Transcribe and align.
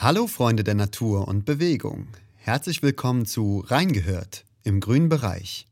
Hallo 0.00 0.28
Freunde 0.28 0.62
der 0.62 0.76
Natur 0.76 1.26
und 1.26 1.44
Bewegung. 1.44 2.06
Herzlich 2.36 2.84
willkommen 2.84 3.26
zu 3.26 3.64
Reingehört 3.66 4.44
im 4.62 4.78
grünen 4.78 5.08
Bereich. 5.08 5.66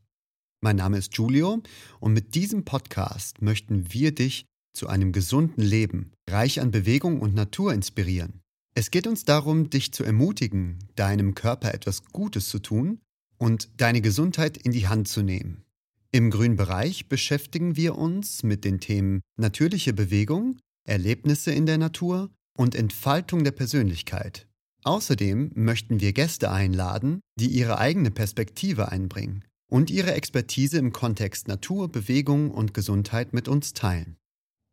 Mein 0.59 0.75
Name 0.75 0.97
ist 0.97 1.15
Julio 1.15 1.63
und 2.01 2.11
mit 2.11 2.35
diesem 2.35 2.65
Podcast 2.65 3.41
möchten 3.41 3.93
wir 3.93 4.13
dich 4.13 4.43
zu 4.73 4.87
einem 4.87 5.13
gesunden 5.13 5.63
Leben, 5.63 6.11
reich 6.29 6.59
an 6.59 6.71
Bewegung 6.71 7.21
und 7.21 7.35
Natur 7.35 7.73
inspirieren. 7.73 8.41
Es 8.75 8.91
geht 8.91 9.07
uns 9.07 9.23
darum, 9.23 9.69
dich 9.69 9.93
zu 9.93 10.03
ermutigen, 10.03 10.79
deinem 10.95 11.33
Körper 11.33 11.73
etwas 11.73 12.03
Gutes 12.11 12.49
zu 12.49 12.59
tun 12.59 12.99
und 13.37 13.69
deine 13.77 14.01
Gesundheit 14.01 14.57
in 14.57 14.73
die 14.73 14.89
Hand 14.89 15.07
zu 15.07 15.21
nehmen. 15.21 15.63
Im 16.11 16.31
grünen 16.31 16.57
Bereich 16.57 17.07
beschäftigen 17.07 17.77
wir 17.77 17.97
uns 17.97 18.43
mit 18.43 18.65
den 18.65 18.81
Themen 18.81 19.21
natürliche 19.37 19.93
Bewegung, 19.93 20.57
Erlebnisse 20.83 21.53
in 21.53 21.65
der 21.65 21.77
Natur 21.77 22.29
und 22.57 22.75
Entfaltung 22.75 23.45
der 23.45 23.51
Persönlichkeit. 23.51 24.47
Außerdem 24.83 25.51
möchten 25.55 26.01
wir 26.01 26.13
Gäste 26.13 26.51
einladen, 26.51 27.21
die 27.39 27.47
ihre 27.47 27.77
eigene 27.77 28.11
Perspektive 28.11 28.91
einbringen 28.91 29.45
und 29.69 29.89
ihre 29.89 30.13
Expertise 30.13 30.77
im 30.77 30.91
Kontext 30.91 31.47
Natur, 31.47 31.89
Bewegung 31.91 32.51
und 32.51 32.73
Gesundheit 32.73 33.33
mit 33.33 33.47
uns 33.47 33.73
teilen. 33.73 34.17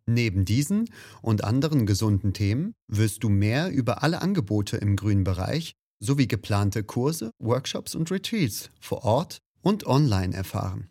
Neben 0.06 0.44
diesen 0.44 0.90
und 1.22 1.44
anderen 1.44 1.86
gesunden 1.86 2.32
Themen 2.32 2.74
wirst 2.88 3.24
du 3.24 3.28
mehr 3.28 3.70
über 3.70 4.02
alle 4.02 4.20
Angebote 4.20 4.76
im 4.76 4.96
grünen 4.96 5.24
Bereich 5.24 5.72
sowie 5.98 6.28
geplante 6.28 6.84
Kurse, 6.84 7.30
Workshops 7.38 7.94
und 7.94 8.10
Retreats 8.10 8.70
vor 8.80 9.04
Ort 9.04 9.38
und 9.62 9.86
online 9.86 10.34
erfahren. 10.34 10.90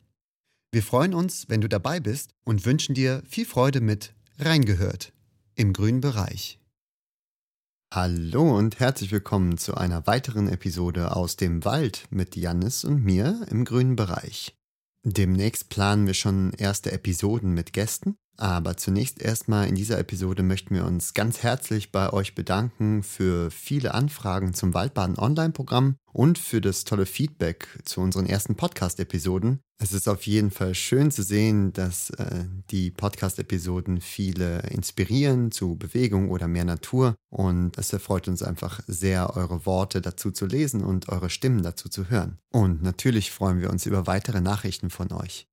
Wir 0.71 0.81
freuen 0.81 1.13
uns, 1.13 1.47
wenn 1.49 1.61
du 1.61 1.69
dabei 1.69 1.99
bist 1.99 2.31
und 2.43 2.65
wünschen 2.65 2.95
dir 2.95 3.21
viel 3.27 3.45
Freude 3.45 3.79
mit 3.79 4.15
Reingehört 4.39 5.13
im 5.55 5.71
grünen 5.71 6.01
Bereich. 6.01 6.59
Hallo 7.95 8.57
und 8.57 8.79
herzlich 8.79 9.11
willkommen 9.11 9.59
zu 9.59 9.75
einer 9.75 10.07
weiteren 10.07 10.49
Episode 10.49 11.15
aus 11.15 11.35
dem 11.35 11.63
Wald 11.63 12.07
mit 12.09 12.35
Jannis 12.35 12.85
und 12.85 13.03
mir 13.03 13.45
im 13.51 13.65
grünen 13.65 13.95
Bereich. 13.95 14.57
Demnächst 15.03 15.69
planen 15.69 16.07
wir 16.07 16.15
schon 16.15 16.53
erste 16.53 16.91
Episoden 16.91 17.53
mit 17.53 17.71
Gästen 17.71 18.17
aber 18.37 18.77
zunächst 18.77 19.21
erstmal 19.21 19.67
in 19.67 19.75
dieser 19.75 19.99
Episode 19.99 20.43
möchten 20.43 20.73
wir 20.73 20.85
uns 20.85 21.13
ganz 21.13 21.43
herzlich 21.43 21.91
bei 21.91 22.11
euch 22.11 22.35
bedanken 22.35 23.03
für 23.03 23.51
viele 23.51 23.93
Anfragen 23.93 24.53
zum 24.53 24.73
Waldbaden 24.73 25.17
Online-Programm 25.17 25.95
und 26.11 26.37
für 26.37 26.61
das 26.61 26.83
tolle 26.83 27.05
Feedback 27.05 27.67
zu 27.83 28.01
unseren 28.01 28.25
ersten 28.25 28.55
Podcast-Episoden. 28.55 29.59
Es 29.79 29.91
ist 29.91 30.07
auf 30.07 30.25
jeden 30.25 30.51
Fall 30.51 30.75
schön 30.75 31.11
zu 31.11 31.23
sehen, 31.23 31.73
dass 31.73 32.09
äh, 32.11 32.45
die 32.69 32.91
Podcast-Episoden 32.91 34.01
viele 34.01 34.59
inspirieren 34.69 35.51
zu 35.51 35.75
Bewegung 35.75 36.29
oder 36.29 36.47
mehr 36.47 36.65
Natur 36.65 37.15
und 37.29 37.77
es 37.77 37.91
erfreut 37.91 38.27
uns 38.27 38.43
einfach 38.43 38.81
sehr, 38.87 39.35
eure 39.35 39.65
Worte 39.65 40.01
dazu 40.01 40.31
zu 40.31 40.45
lesen 40.45 40.83
und 40.83 41.09
eure 41.09 41.29
Stimmen 41.29 41.63
dazu 41.63 41.89
zu 41.89 42.09
hören. 42.09 42.37
Und 42.51 42.81
natürlich 42.81 43.31
freuen 43.31 43.59
wir 43.59 43.69
uns 43.69 43.85
über 43.85 44.07
weitere 44.07 44.41
Nachrichten 44.41 44.89
von 44.89 45.11
euch. 45.11 45.47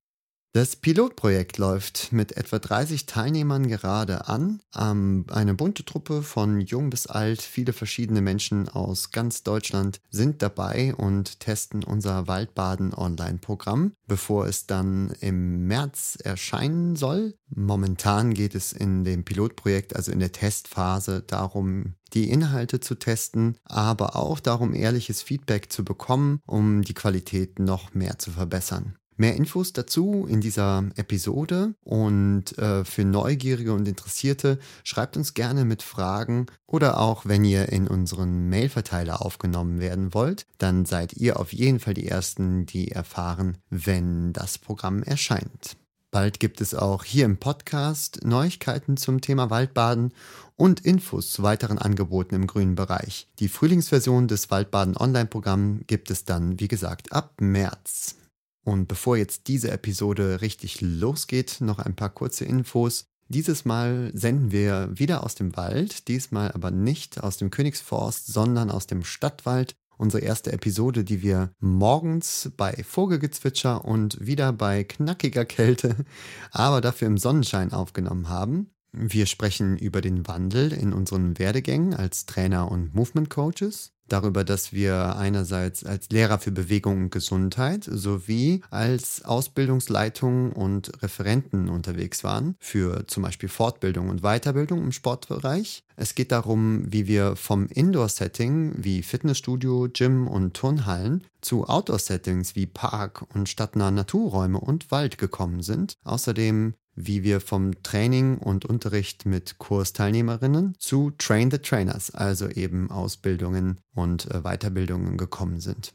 Das 0.53 0.75
Pilotprojekt 0.75 1.57
läuft 1.59 2.11
mit 2.11 2.35
etwa 2.35 2.59
30 2.59 3.05
Teilnehmern 3.05 3.69
gerade 3.69 4.27
an. 4.27 4.61
Ähm, 4.77 5.23
eine 5.31 5.53
bunte 5.53 5.85
Truppe 5.85 6.23
von 6.23 6.59
jung 6.59 6.89
bis 6.89 7.07
alt, 7.07 7.41
viele 7.41 7.71
verschiedene 7.71 8.19
Menschen 8.19 8.67
aus 8.67 9.11
ganz 9.11 9.43
Deutschland 9.43 10.01
sind 10.09 10.41
dabei 10.41 10.93
und 10.93 11.39
testen 11.39 11.85
unser 11.85 12.27
Waldbaden-Online-Programm, 12.27 13.93
bevor 14.07 14.45
es 14.45 14.67
dann 14.67 15.13
im 15.21 15.67
März 15.67 16.17
erscheinen 16.21 16.97
soll. 16.97 17.35
Momentan 17.47 18.33
geht 18.33 18.53
es 18.53 18.73
in 18.73 19.05
dem 19.05 19.23
Pilotprojekt, 19.23 19.95
also 19.95 20.11
in 20.11 20.19
der 20.19 20.33
Testphase, 20.33 21.23
darum, 21.25 21.95
die 22.13 22.29
Inhalte 22.29 22.81
zu 22.81 22.95
testen, 22.95 23.57
aber 23.63 24.17
auch 24.17 24.41
darum, 24.41 24.73
ehrliches 24.73 25.21
Feedback 25.21 25.71
zu 25.71 25.85
bekommen, 25.85 26.41
um 26.45 26.81
die 26.81 26.93
Qualität 26.93 27.59
noch 27.59 27.93
mehr 27.93 28.19
zu 28.19 28.31
verbessern. 28.31 28.97
Mehr 29.21 29.35
Infos 29.35 29.71
dazu 29.71 30.25
in 30.27 30.41
dieser 30.41 30.83
Episode 30.95 31.75
und 31.83 32.57
äh, 32.57 32.83
für 32.83 33.05
Neugierige 33.05 33.71
und 33.71 33.87
Interessierte 33.87 34.57
schreibt 34.83 35.15
uns 35.15 35.35
gerne 35.35 35.63
mit 35.63 35.83
Fragen 35.83 36.47
oder 36.65 36.99
auch 36.99 37.27
wenn 37.27 37.45
ihr 37.45 37.69
in 37.69 37.87
unseren 37.87 38.49
Mailverteiler 38.49 39.23
aufgenommen 39.23 39.79
werden 39.79 40.15
wollt, 40.15 40.47
dann 40.57 40.85
seid 40.85 41.13
ihr 41.13 41.39
auf 41.39 41.53
jeden 41.53 41.79
Fall 41.79 41.93
die 41.93 42.07
Ersten, 42.07 42.65
die 42.65 42.89
erfahren, 42.89 43.59
wenn 43.69 44.33
das 44.33 44.57
Programm 44.57 45.03
erscheint. 45.03 45.77
Bald 46.09 46.39
gibt 46.39 46.59
es 46.59 46.73
auch 46.73 47.03
hier 47.03 47.25
im 47.25 47.37
Podcast 47.37 48.25
Neuigkeiten 48.25 48.97
zum 48.97 49.21
Thema 49.21 49.51
Waldbaden 49.51 50.15
und 50.55 50.79
Infos 50.79 51.31
zu 51.31 51.43
weiteren 51.43 51.77
Angeboten 51.77 52.33
im 52.33 52.47
grünen 52.47 52.73
Bereich. 52.73 53.27
Die 53.37 53.49
Frühlingsversion 53.49 54.27
des 54.27 54.49
Waldbaden 54.49 54.97
Online-Programms 54.97 55.83
gibt 55.85 56.09
es 56.09 56.25
dann, 56.25 56.59
wie 56.59 56.67
gesagt, 56.67 57.11
ab 57.11 57.35
März. 57.39 58.15
Und 58.63 58.87
bevor 58.87 59.17
jetzt 59.17 59.47
diese 59.47 59.71
Episode 59.71 60.41
richtig 60.41 60.81
losgeht, 60.81 61.57
noch 61.61 61.79
ein 61.79 61.95
paar 61.95 62.09
kurze 62.09 62.45
Infos. 62.45 63.05
Dieses 63.27 63.65
Mal 63.65 64.11
senden 64.13 64.51
wir 64.51 64.89
wieder 64.93 65.23
aus 65.23 65.35
dem 65.35 65.55
Wald, 65.55 66.07
diesmal 66.09 66.51
aber 66.51 66.69
nicht 66.69 67.23
aus 67.23 67.37
dem 67.37 67.49
Königsforst, 67.49 68.27
sondern 68.27 68.69
aus 68.69 68.87
dem 68.87 69.03
Stadtwald. 69.03 69.75
Unsere 69.97 70.23
erste 70.23 70.51
Episode, 70.51 71.03
die 71.03 71.21
wir 71.21 71.51
morgens 71.59 72.51
bei 72.57 72.73
Vogelgezwitscher 72.83 73.85
und 73.85 74.17
wieder 74.19 74.51
bei 74.51 74.83
knackiger 74.83 75.45
Kälte, 75.45 75.95
aber 76.51 76.81
dafür 76.81 77.07
im 77.07 77.17
Sonnenschein 77.17 77.71
aufgenommen 77.71 78.27
haben. 78.27 78.71
Wir 78.91 79.25
sprechen 79.25 79.77
über 79.77 80.01
den 80.01 80.27
Wandel 80.27 80.73
in 80.73 80.91
unseren 80.91 81.39
Werdegängen 81.39 81.93
als 81.93 82.25
Trainer 82.25 82.69
und 82.69 82.93
Movement 82.93 83.29
Coaches 83.29 83.93
darüber, 84.11 84.43
dass 84.43 84.73
wir 84.73 85.15
einerseits 85.15 85.83
als 85.85 86.09
Lehrer 86.09 86.39
für 86.39 86.51
Bewegung 86.51 87.03
und 87.03 87.11
Gesundheit 87.11 87.83
sowie 87.83 88.61
als 88.69 89.23
Ausbildungsleitung 89.23 90.51
und 90.51 90.91
Referenten 91.01 91.69
unterwegs 91.69 92.23
waren 92.23 92.55
für 92.59 93.07
zum 93.07 93.23
Beispiel 93.23 93.49
Fortbildung 93.49 94.09
und 94.09 94.21
Weiterbildung 94.21 94.81
im 94.81 94.91
Sportbereich. 94.91 95.83
Es 95.95 96.15
geht 96.15 96.31
darum, 96.31 96.91
wie 96.91 97.07
wir 97.07 97.35
vom 97.35 97.67
Indoor-Setting 97.67 98.73
wie 98.77 99.03
Fitnessstudio, 99.03 99.87
Gym 99.93 100.27
und 100.27 100.55
Turnhallen 100.55 101.23
zu 101.41 101.67
Outdoor-Settings 101.67 102.55
wie 102.55 102.65
Park 102.65 103.25
und 103.33 103.49
stadtnahe 103.49 103.91
Naturräume 103.91 104.59
und 104.59 104.91
Wald 104.91 105.17
gekommen 105.17 105.61
sind. 105.61 105.97
Außerdem 106.03 106.73
wie 106.95 107.23
wir 107.23 107.41
vom 107.41 107.83
Training 107.83 108.37
und 108.37 108.65
Unterricht 108.65 109.25
mit 109.25 109.57
Kursteilnehmerinnen 109.57 110.75
zu 110.77 111.11
Train 111.17 111.51
the 111.51 111.59
Trainers, 111.59 112.11
also 112.11 112.47
eben 112.47 112.91
Ausbildungen 112.91 113.79
und 113.93 114.29
äh, 114.31 114.41
Weiterbildungen 114.41 115.17
gekommen 115.17 115.59
sind. 115.59 115.93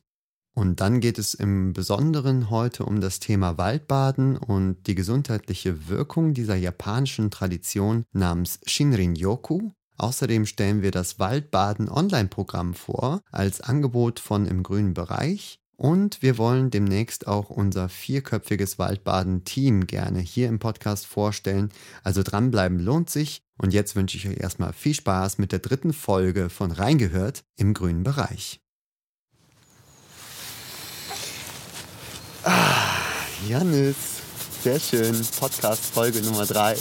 Und 0.54 0.80
dann 0.80 1.00
geht 1.00 1.18
es 1.18 1.34
im 1.34 1.74
Besonderen 1.74 2.48
heute 2.48 2.86
um 2.86 3.02
das 3.02 3.20
Thema 3.20 3.58
Waldbaden 3.58 4.38
und 4.38 4.86
die 4.86 4.94
gesundheitliche 4.94 5.88
Wirkung 5.88 6.32
dieser 6.32 6.56
japanischen 6.56 7.30
Tradition 7.30 8.04
namens 8.12 8.60
Shinrin-yoku. 8.64 9.72
Außerdem 9.98 10.46
stellen 10.46 10.80
wir 10.80 10.92
das 10.92 11.18
Waldbaden 11.18 11.90
Online-Programm 11.90 12.72
vor 12.72 13.20
als 13.30 13.60
Angebot 13.60 14.18
von 14.18 14.46
im 14.46 14.62
grünen 14.62 14.94
Bereich 14.94 15.60
und 15.76 16.22
wir 16.22 16.38
wollen 16.38 16.70
demnächst 16.70 17.26
auch 17.26 17.50
unser 17.50 17.88
vierköpfiges 17.88 18.78
Waldbaden-Team 18.78 19.86
gerne 19.86 20.20
hier 20.20 20.48
im 20.48 20.58
Podcast 20.58 21.06
vorstellen. 21.06 21.70
Also 22.02 22.22
dranbleiben 22.22 22.78
lohnt 22.78 23.10
sich. 23.10 23.42
Und 23.58 23.72
jetzt 23.72 23.94
wünsche 23.96 24.16
ich 24.16 24.28
euch 24.28 24.38
erstmal 24.38 24.72
viel 24.72 24.94
Spaß 24.94 25.38
mit 25.38 25.52
der 25.52 25.58
dritten 25.58 25.92
Folge 25.92 26.48
von 26.48 26.72
Reingehört 26.72 27.44
im 27.56 27.74
grünen 27.74 28.02
Bereich. 28.02 28.60
Ah, 32.44 33.00
Janis, 33.48 33.96
sehr 34.62 34.80
schön. 34.80 35.14
Podcast-Folge 35.38 36.22
Nummer 36.22 36.46
drei. 36.46 36.74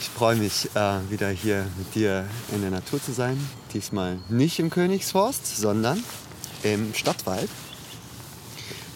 Ich 0.00 0.08
freue 0.08 0.36
mich, 0.36 0.68
äh, 0.74 1.10
wieder 1.10 1.30
hier 1.30 1.66
mit 1.78 1.94
dir 1.94 2.24
in 2.52 2.60
der 2.60 2.70
Natur 2.70 3.02
zu 3.02 3.12
sein. 3.12 3.38
Diesmal 3.72 4.20
nicht 4.28 4.58
im 4.58 4.70
Königsforst, 4.70 5.56
sondern 5.56 6.02
im 6.62 6.94
Stadtwald. 6.94 7.48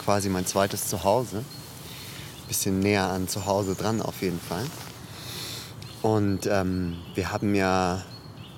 Quasi 0.04 0.28
mein 0.28 0.46
zweites 0.46 0.88
Zuhause. 0.88 1.44
Bisschen 2.48 2.80
näher 2.80 3.08
an 3.08 3.28
zu 3.28 3.46
Hause 3.46 3.74
dran 3.74 4.00
auf 4.00 4.22
jeden 4.22 4.40
Fall. 4.40 4.64
Und 6.02 6.46
ähm, 6.46 6.96
wir 7.14 7.32
haben 7.32 7.54
ja 7.54 8.02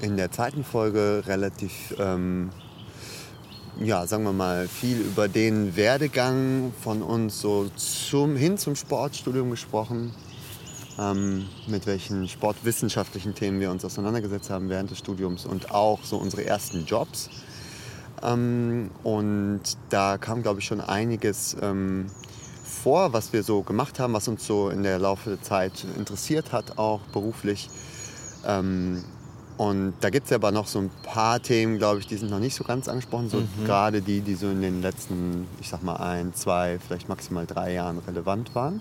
in 0.01 0.17
der 0.17 0.31
zweiten 0.31 0.65
Folge 0.65 1.23
relativ, 1.27 1.95
ähm, 1.99 2.51
ja, 3.81 4.07
sagen 4.07 4.25
wir 4.25 4.33
mal, 4.33 4.69
viel 4.69 4.99
über 4.99 5.29
den 5.29 5.75
Werdegang 5.75 6.73
von 6.83 7.03
uns 7.03 7.41
so 7.41 7.71
zum, 7.77 8.37
hin 8.37 8.59
zum 8.59 8.77
Sportstudium 8.77 9.51
gesprochen. 9.51 10.15
Ähm, 10.99 11.47
mit 11.69 11.87
welchen 11.87 12.29
sportwissenschaftlichen 12.29 13.35
Themen 13.35 13.61
wir 13.61 13.71
uns 13.71 13.85
auseinandergesetzt 13.85 14.51
haben 14.51 14.69
während 14.69 14.91
des 14.91 14.99
Studiums 14.99 15.47
und 15.47 15.71
auch 15.71 16.01
so 16.03 16.17
unsere 16.17 16.45
ersten 16.45 16.85
Jobs. 16.87 17.31
Ähm, 18.23 18.91
und 19.03 19.61
da 19.91 20.19
kam, 20.19 20.43
glaube 20.43 20.61
ich, 20.61 20.67
schon 20.67 20.81
einiges 20.81 21.57
ähm, 21.61 22.07
vor, 22.65 23.13
was 23.13 23.33
wir 23.33 23.43
so 23.43 23.63
gemacht 23.63 23.99
haben, 23.99 24.13
was 24.13 24.29
uns 24.29 24.47
so 24.47 24.69
in 24.71 24.83
der 24.83 24.99
Laufe 24.99 25.31
der 25.31 25.43
Zeit 25.43 25.85
interessiert 25.97 26.53
hat, 26.53 26.79
auch 26.79 27.01
beruflich. 27.13 27.69
Ähm, 28.47 29.05
Und 29.57 29.95
da 30.03 30.11
gibt 30.11 30.27
es 30.27 30.33
aber 30.33 30.53
noch 30.53 30.69
so 30.69 30.79
ein 30.79 30.91
paar 31.03 31.43
Themen, 31.43 31.79
glaube 31.79 31.99
ich, 31.99 32.07
die 32.07 32.17
sind 32.17 32.31
noch 32.31 32.39
nicht 32.39 32.55
so 32.55 32.63
ganz 32.63 32.87
angesprochen. 32.87 33.29
So 33.29 33.39
Mhm. 33.39 33.65
gerade 33.67 34.01
die, 34.03 34.21
die 34.21 34.37
so 34.37 34.49
in 34.49 34.63
den 34.63 34.83
letzten, 34.83 35.49
ich 35.61 35.69
sag 35.69 35.83
mal, 35.83 35.97
ein, 35.97 36.33
zwei, 36.33 36.79
vielleicht 36.79 37.09
maximal 37.09 37.45
drei 37.45 37.73
Jahren 37.73 37.99
relevant 38.07 38.55
waren. 38.55 38.81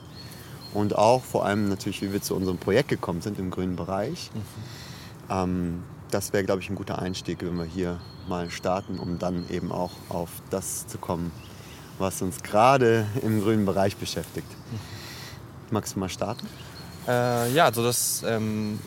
Und 0.75 0.95
auch 0.95 1.23
vor 1.23 1.45
allem 1.45 1.67
natürlich, 1.67 2.03
wie 2.03 2.13
wir 2.13 2.21
zu 2.21 2.35
unserem 2.35 2.59
Projekt 2.59 2.89
gekommen 2.89 3.21
sind 3.21 3.39
im 3.39 3.49
grünen 3.49 3.75
Bereich. 3.75 4.29
Mhm. 4.35 5.31
Ähm, 5.31 5.83
das 6.11 6.33
wäre, 6.33 6.43
glaube 6.43 6.61
ich, 6.61 6.69
ein 6.69 6.75
guter 6.75 6.99
Einstieg, 6.99 7.41
wenn 7.41 7.57
wir 7.57 7.65
hier 7.65 7.99
mal 8.27 8.49
starten, 8.49 8.99
um 8.99 9.19
dann 9.19 9.49
eben 9.49 9.71
auch 9.71 9.91
auf 10.09 10.29
das 10.49 10.87
zu 10.87 10.97
kommen, 10.97 11.31
was 11.99 12.21
uns 12.21 12.43
gerade 12.43 13.05
im 13.21 13.41
grünen 13.41 13.65
Bereich 13.65 13.95
beschäftigt. 13.97 14.47
Magst 15.71 15.95
du 15.95 15.99
mal 15.99 16.09
starten? 16.09 16.47
Äh, 17.07 17.51
ja, 17.51 17.65
also 17.65 17.83
das, 17.83 18.23
ähm, 18.25 18.79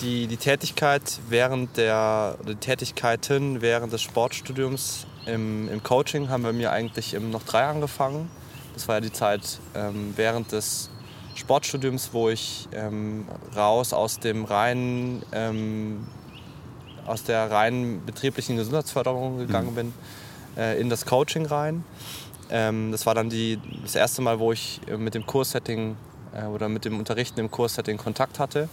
die, 0.00 0.26
die 0.26 0.36
Tätigkeit 0.36 1.20
während 1.28 1.76
der, 1.76 2.36
die 2.46 2.56
Tätigkeiten 2.56 3.62
während 3.62 3.92
des 3.92 4.02
Sportstudiums 4.02 5.06
im, 5.26 5.68
im 5.68 5.82
Coaching 5.82 6.28
haben 6.28 6.42
bei 6.42 6.52
mir 6.52 6.72
eigentlich 6.72 7.14
im 7.14 7.30
noch 7.30 7.42
drei 7.44 7.64
angefangen. 7.66 8.30
Das 8.74 8.88
war 8.88 8.96
ja 8.96 9.00
die 9.00 9.12
Zeit 9.12 9.60
ähm, 9.74 10.12
während 10.16 10.52
des 10.52 10.90
Sportstudiums, 11.34 12.10
wo 12.12 12.28
ich 12.28 12.68
ähm, 12.72 13.26
raus 13.56 13.92
aus 13.92 14.18
dem 14.20 14.44
reinen, 14.44 15.22
ähm, 15.32 16.06
aus 17.06 17.24
der 17.24 17.50
reinen 17.50 18.04
betrieblichen 18.04 18.56
Gesundheitsförderung 18.56 19.38
gegangen 19.38 19.74
bin, 19.74 19.92
äh, 20.56 20.80
in 20.80 20.88
das 20.88 21.06
Coaching 21.06 21.46
rein. 21.46 21.84
Ähm, 22.50 22.92
das 22.92 23.06
war 23.06 23.14
dann 23.14 23.30
die, 23.30 23.58
das 23.82 23.94
erste 23.94 24.20
Mal, 24.22 24.38
wo 24.38 24.52
ich 24.52 24.80
äh, 24.86 24.96
mit 24.96 25.14
dem 25.14 25.24
Kurssetting 25.26 25.96
äh, 26.34 26.44
oder 26.44 26.68
mit 26.68 26.84
dem 26.84 26.98
Unterrichten 26.98 27.40
im 27.40 27.50
Kurssetting 27.50 27.96
Kontakt 27.96 28.38
hatte. 28.38 28.68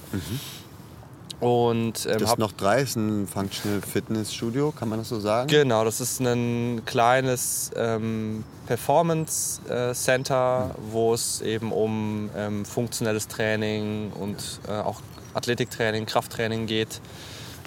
Und 1.39 2.06
ähm, 2.06 2.18
Das 2.19 2.38
noch 2.38 2.51
drei 2.51 2.81
ist 2.81 2.97
ein 2.97 3.25
Functional 3.25 3.81
Fitness 3.81 4.33
Studio, 4.33 4.71
kann 4.71 4.89
man 4.89 5.00
das 5.00 5.09
so 5.09 5.19
sagen? 5.19 5.47
Genau, 5.47 5.86
das 5.86 6.01
ist 6.01 6.19
ein 6.19 6.81
kleines 6.86 7.71
ähm, 7.75 8.44
Performance 8.68 9.62
äh, 9.69 9.94
Center, 9.94 10.75
wo 10.91 11.13
es 11.13 11.41
eben 11.41 11.71
um 11.71 12.30
ähm, 12.36 12.65
funktionelles 12.65 13.30
Training 13.30 14.12
und 14.12 14.59
äh, 14.68 14.71
auch 14.71 15.01
Athletiktraining, 15.33 16.06
Krafttraining 16.06 16.65
geht. 16.65 17.00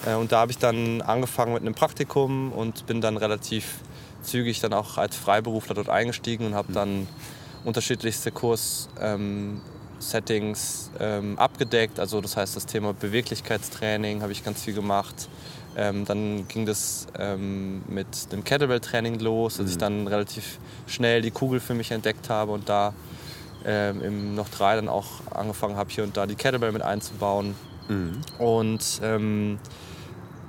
Äh, 0.05 0.15
und 0.17 0.33
da 0.33 0.41
habe 0.41 0.51
ich 0.51 0.59
dann 0.59 1.01
angefangen 1.01 1.55
mit 1.55 1.63
einem 1.63 1.75
Praktikum 1.75 2.53
und 2.53 2.87
bin 2.87 3.01
dann 3.01 3.17
relativ 3.17 3.79
zügig 4.23 4.61
dann 4.61 4.75
auch 4.75 4.99
als 4.99 5.17
Freiberufler 5.17 5.75
dort 5.75 5.89
eingestiegen 5.89 6.47
und 6.47 6.55
habe 6.55 6.73
dann 6.73 7.09
unterschiedlichste 7.65 8.33
Kurs 8.33 8.89
ähm, 9.01 9.61
Settings 10.03 10.91
ähm, 11.01 11.39
abgedeckt. 11.39 11.99
Also 11.99 12.21
das 12.21 12.37
heißt, 12.37 12.55
das 12.57 12.67
Thema 12.67 12.93
Beweglichkeitstraining 12.93 14.23
habe 14.23 14.33
ich 14.33 14.45
ganz 14.45 14.63
viel 14.63 14.75
gemacht. 14.75 15.29
Ähm, 15.77 16.05
dann 16.05 16.47
ging 16.49 16.67
das 16.67 17.07
ähm, 17.19 17.83
mit 17.89 18.31
dem 18.31 18.45
Kettlebell-Training 18.45 19.21
los, 19.21 19.57
dass 19.57 19.71
ich 19.71 19.79
dann 19.79 20.07
relativ 20.07 20.59
schnell 20.87 21.23
die 21.23 21.31
Kugel 21.31 21.61
für 21.61 21.73
mich 21.73 21.91
entdeckt 21.91 22.29
habe 22.29 22.53
und 22.53 22.69
da 22.69 22.93
ähm, 23.65 24.03
im 24.03 24.35
noch 24.35 24.49
drei 24.51 24.77
dann 24.77 24.89
auch 24.89 25.07
angefangen 25.31 25.77
habe, 25.77 25.89
hier 25.91 26.05
und 26.05 26.17
da 26.17 26.27
die 26.27 26.35
Kettlebell 26.35 26.73
mit 26.73 26.83
einzubauen. 26.83 27.55
Und 28.39 29.01
ähm, 29.03 29.59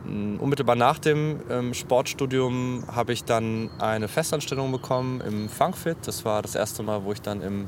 unmittelbar 0.05 0.75
nach 0.75 0.99
dem 0.99 1.39
ähm, 1.49 1.73
Sportstudium 1.73 2.83
habe 2.93 3.13
ich 3.13 3.23
dann 3.23 3.69
eine 3.79 4.07
Festanstellung 4.07 4.71
bekommen 4.71 5.21
im 5.21 5.49
Funkfit. 5.49 5.97
Das 6.05 6.25
war 6.25 6.41
das 6.41 6.55
erste 6.55 6.83
Mal, 6.83 7.03
wo 7.05 7.13
ich 7.13 7.21
dann 7.21 7.41
im 7.41 7.67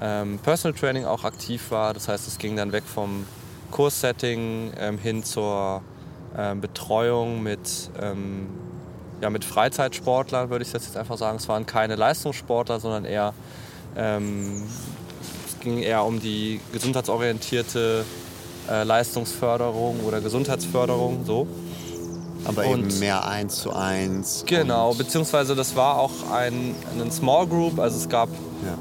ähm, 0.00 0.38
Personal 0.38 0.78
Training 0.78 1.04
auch 1.04 1.24
aktiv 1.24 1.70
war. 1.70 1.94
Das 1.94 2.08
heißt, 2.08 2.26
es 2.28 2.38
ging 2.38 2.56
dann 2.56 2.72
weg 2.72 2.84
vom 2.84 3.26
Kurssetting 3.70 4.72
ähm, 4.78 4.98
hin 4.98 5.24
zur 5.24 5.82
ähm, 6.36 6.60
Betreuung 6.60 7.42
mit, 7.42 7.90
ähm, 8.00 8.46
ja, 9.20 9.30
mit 9.30 9.44
Freizeitsportlern, 9.44 10.50
würde 10.50 10.64
ich 10.64 10.72
jetzt 10.72 10.96
einfach 10.96 11.18
sagen. 11.18 11.38
Es 11.38 11.48
waren 11.48 11.66
keine 11.66 11.96
Leistungssportler, 11.96 12.80
sondern 12.80 13.04
eher, 13.04 13.34
ähm, 13.96 14.62
es 15.46 15.60
ging 15.60 15.78
eher 15.78 16.04
um 16.04 16.20
die 16.20 16.60
gesundheitsorientierte 16.72 18.04
äh, 18.70 18.84
Leistungsförderung 18.84 20.00
oder 20.04 20.20
Gesundheitsförderung. 20.20 21.24
So. 21.24 21.46
Aber 22.44 22.64
eben 22.64 22.74
Und- 22.84 23.00
mehr 23.00 23.26
eins 23.26 23.56
zu 23.56 23.72
eins. 23.74 24.44
Genau, 24.46 24.94
beziehungsweise 24.94 25.54
das 25.54 25.76
war 25.76 25.98
auch 25.98 26.10
ein, 26.32 26.74
ein 27.00 27.10
Small 27.10 27.46
Group, 27.46 27.78
also 27.78 27.96
es 27.96 28.08
gab 28.08 28.28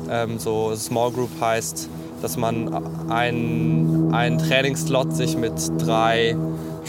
Ja. 0.09 0.23
ähm, 0.23 0.39
so, 0.39 0.73
Small 0.75 1.11
Group 1.11 1.29
heißt, 1.41 1.89
dass 2.21 2.37
man 2.37 3.09
einen, 3.11 4.13
einen 4.13 4.37
Trainingslot 4.39 5.15
sich 5.15 5.37
mit 5.37 5.53
drei 5.77 6.35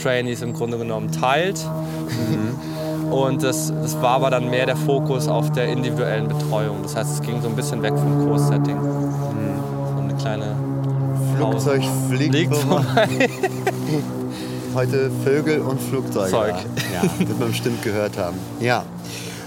Trainees 0.02 0.42
im 0.42 0.52
Grunde 0.54 0.78
genommen 0.78 1.10
teilt. 1.12 1.58
Und 3.10 3.42
das, 3.42 3.72
das 3.82 3.94
war 4.02 4.10
aber 4.10 4.30
dann 4.30 4.50
mehr 4.50 4.66
der 4.66 4.76
Fokus 4.76 5.28
auf 5.28 5.50
der 5.52 5.68
individuellen 5.68 6.28
Betreuung. 6.28 6.82
Das 6.82 6.94
heißt, 6.94 7.10
es 7.14 7.22
ging 7.22 7.40
so 7.42 7.48
ein 7.48 7.56
bisschen 7.56 7.82
weg 7.82 7.94
vom 7.96 8.26
Kurssetting. 8.26 8.76
So 8.82 10.02
eine 10.02 10.14
kleine 10.14 10.56
Flugzeug 11.36 11.82
fliegt 12.08 12.34
Liegt 12.34 12.54
vorbei. 12.56 13.08
Heute 14.74 15.10
Vögel 15.24 15.60
und 15.60 15.80
Flugzeuge. 15.80 16.30
Zeug. 16.30 16.54
Ja, 16.92 17.02
wird 17.18 17.38
man 17.38 17.48
bestimmt 17.48 17.82
gehört 17.82 18.16
haben. 18.16 18.36
Ja. 18.60 18.84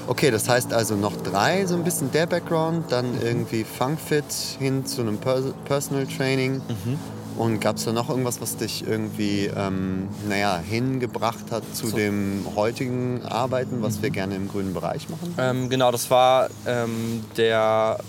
Okay, 0.07 0.31
das 0.31 0.50
heißt 0.50 0.73
also 0.73 0.95
noch 0.95 1.15
drei, 1.15 1.65
so 1.65 1.75
ein 1.75 1.83
bisschen 1.83 2.12
der 2.12 2.25
Background, 2.25 2.91
dann 2.91 3.06
irgendwie 3.21 3.63
Funkfit 3.63 4.25
hin 4.59 4.85
zu 4.85 5.01
einem 5.01 5.18
Pers 5.18 5.45
Personal 5.65 6.06
Training. 6.07 6.56
Mhm. 6.56 7.00
Und 7.38 7.62
gab 7.62 7.77
es 7.77 7.85
da 7.85 7.94
noch 7.94 8.09
irgendwas, 8.09 8.41
was 8.41 8.57
dich 8.57 8.85
irgendwie, 8.85 9.50
ähm, 9.56 10.09
naja, 10.27 10.59
hingebracht 10.59 11.51
hat 11.51 11.63
zu 11.74 11.88
So. 11.88 11.95
dem 11.95 12.45
heutigen 12.56 13.21
Arbeiten, 13.24 13.81
was 13.81 14.01
wir 14.01 14.09
gerne 14.09 14.35
im 14.35 14.50
grünen 14.50 14.74
Bereich 14.74 15.07
machen? 15.09 15.33
Ähm, 15.38 15.69
genau, 15.69 15.91
das 15.91 16.12
war 16.12 16.50
ähm, 16.67 17.24
der 17.38 18.00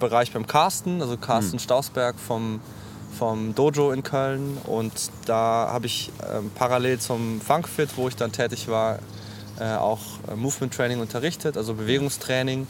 Bereich 0.00 0.32
beim 0.32 0.46
Carsten, 0.48 1.00
also 1.00 1.16
Carsten 1.16 1.60
Stausberg 1.60 2.16
vom, 2.18 2.60
vom 3.18 3.54
Dojo 3.54 3.92
in 3.92 4.02
Köln. 4.02 4.58
Und 4.64 4.92
da 5.26 5.68
habe 5.70 5.86
ich 5.86 6.10
ähm, 6.34 6.50
parallel 6.54 6.98
zum 6.98 7.40
Funkfit, 7.40 7.90
wo 7.96 8.08
ich 8.08 8.16
dann 8.16 8.32
tätig 8.32 8.68
war, 8.68 8.98
äh, 9.60 9.74
auch 9.74 10.00
äh, 10.30 10.34
Movement 10.34 10.74
Training 10.74 11.00
unterrichtet, 11.00 11.56
also 11.56 11.74
Bewegungstraining. 11.74 12.66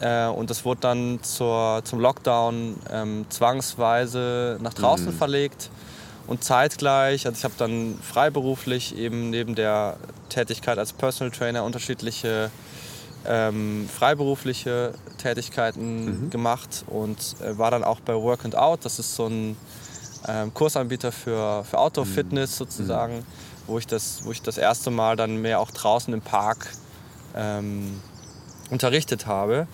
Äh, 0.00 0.26
und 0.26 0.50
das 0.50 0.64
wurde 0.64 0.80
dann 0.80 1.22
zur, 1.22 1.82
zum 1.84 2.00
Lockdown 2.00 2.76
ähm, 2.90 3.26
zwangsweise 3.28 4.58
nach 4.62 4.74
draußen 4.74 5.12
verlegt. 5.12 5.70
Und 6.26 6.44
zeitgleich, 6.44 7.26
also 7.26 7.36
ich 7.36 7.44
habe 7.44 7.54
dann 7.58 7.98
freiberuflich 8.00 8.96
eben 8.96 9.30
neben 9.30 9.54
der 9.54 9.96
Tätigkeit 10.28 10.78
als 10.78 10.92
Personal 10.92 11.32
Trainer 11.32 11.64
unterschiedliche 11.64 12.50
ähm, 13.26 13.88
freiberufliche 13.88 14.94
Tätigkeiten 15.18 16.30
gemacht 16.30 16.84
und 16.86 17.36
äh, 17.42 17.58
war 17.58 17.70
dann 17.70 17.84
auch 17.84 18.00
bei 18.00 18.14
Work 18.14 18.44
and 18.44 18.56
Out. 18.56 18.84
Das 18.84 18.98
ist 18.98 19.14
so 19.14 19.26
ein 19.26 19.56
ähm, 20.28 20.54
Kursanbieter 20.54 21.12
für, 21.12 21.64
für 21.64 21.78
Outdoor-Fitness 21.78 22.56
sozusagen, 22.56 23.24
wo, 23.66 23.78
ich 23.78 23.86
das, 23.86 24.20
wo 24.24 24.32
ich 24.32 24.42
das 24.42 24.58
erste 24.58 24.90
Mal 24.90 25.16
dann 25.16 25.36
mehr 25.36 25.60
auch 25.60 25.70
draußen 25.70 26.12
im 26.12 26.22
Park 26.22 26.68
ähm, 27.34 28.00
unterrichtet 28.70 29.26
habe. 29.26 29.66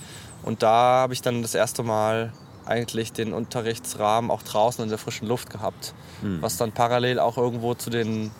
Und 0.42 0.62
da 0.62 1.00
habe 1.02 1.12
ich 1.12 1.22
dann 1.22 1.42
das 1.42 1.54
erste 1.54 1.82
Mal 1.82 2.32
eigentlich 2.64 3.12
den 3.12 3.32
Unterrichtsrahmen 3.32 4.30
auch 4.30 4.42
draußen 4.42 4.82
in 4.82 4.88
der 4.90 4.98
frischen 4.98 5.28
Luft 5.28 5.50
gehabt, 5.50 5.94
was 6.40 6.56
dann 6.56 6.72
parallel 6.72 7.20
auch 7.20 7.36
irgendwo 7.36 7.74
zu 7.74 7.90
den 7.90 8.32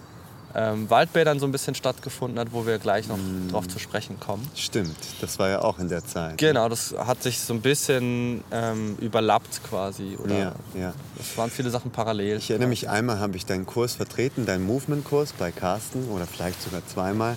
ähm, 0.57 0.89
Waldbädern 0.89 1.39
so 1.39 1.45
ein 1.45 1.53
bisschen 1.53 1.75
stattgefunden 1.75 2.39
hat, 2.39 2.49
wo 2.53 2.67
wir 2.67 2.79
gleich 2.79 3.09
noch 3.09 3.19
drauf 3.51 3.69
zu 3.69 3.79
sprechen 3.79 4.19
kommen. 4.19 4.49
Stimmt, 4.55 4.97
das 5.21 5.39
war 5.39 5.51
ja 5.51 5.63
auch 5.63 5.79
in 5.79 5.89
der 5.89 6.05
Zeit. 6.05 6.39
Genau, 6.39 6.69
das 6.71 6.95
hat 6.97 7.23
sich 7.23 7.39
so 7.41 7.53
ein 7.53 7.61
bisschen 7.61 8.43
ähm, 8.51 8.97
überlappt 9.01 9.63
quasi. 9.65 10.17
Oder 10.23 10.39
Ja, 10.39 10.53
ja. 10.75 10.95
Es 11.21 11.37
waren 11.37 11.51
viele 11.51 11.69
Sachen 11.69 11.91
parallel. 11.91 12.39
Ich 12.39 12.51
erinnere 12.51 12.71
mich, 12.71 12.89
einmal 12.89 13.21
habe 13.21 13.37
ich 13.37 13.45
deinen 13.45 13.67
Kurs 13.67 13.95
vertreten, 13.95 14.47
deinen 14.47 14.65
Movement-Kurs 14.67 15.35
bei 15.35 15.53
Carsten 15.53 16.09
oder 16.09 16.27
vielleicht 16.27 16.63
sogar 16.63 16.81
zweimal. 16.87 17.37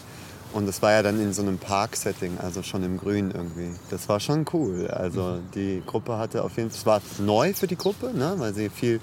Und 0.54 0.66
das 0.66 0.82
war 0.82 0.94
ja 0.94 1.04
dann 1.04 1.22
in 1.22 1.34
so 1.34 1.42
einem 1.42 1.58
Park-Setting, 1.60 2.40
also 2.40 2.64
schon 2.64 2.84
im 2.84 2.98
Grün 2.98 3.32
irgendwie. 3.32 3.70
Das 3.92 4.10
war 4.10 4.20
schon 4.20 4.46
cool. 4.54 4.88
Also 4.88 5.40
die 5.54 5.84
Gruppe 5.86 6.18
hatte 6.18 6.44
auf 6.44 6.58
jeden 6.58 6.72
Fall, 6.72 6.80
es 6.80 6.86
war 6.86 7.02
neu 7.24 7.54
für 7.54 7.68
die 7.68 7.76
Gruppe, 7.76 8.12
ne, 8.16 8.34
weil 8.38 8.54
sie 8.54 8.70
viel 8.70 9.00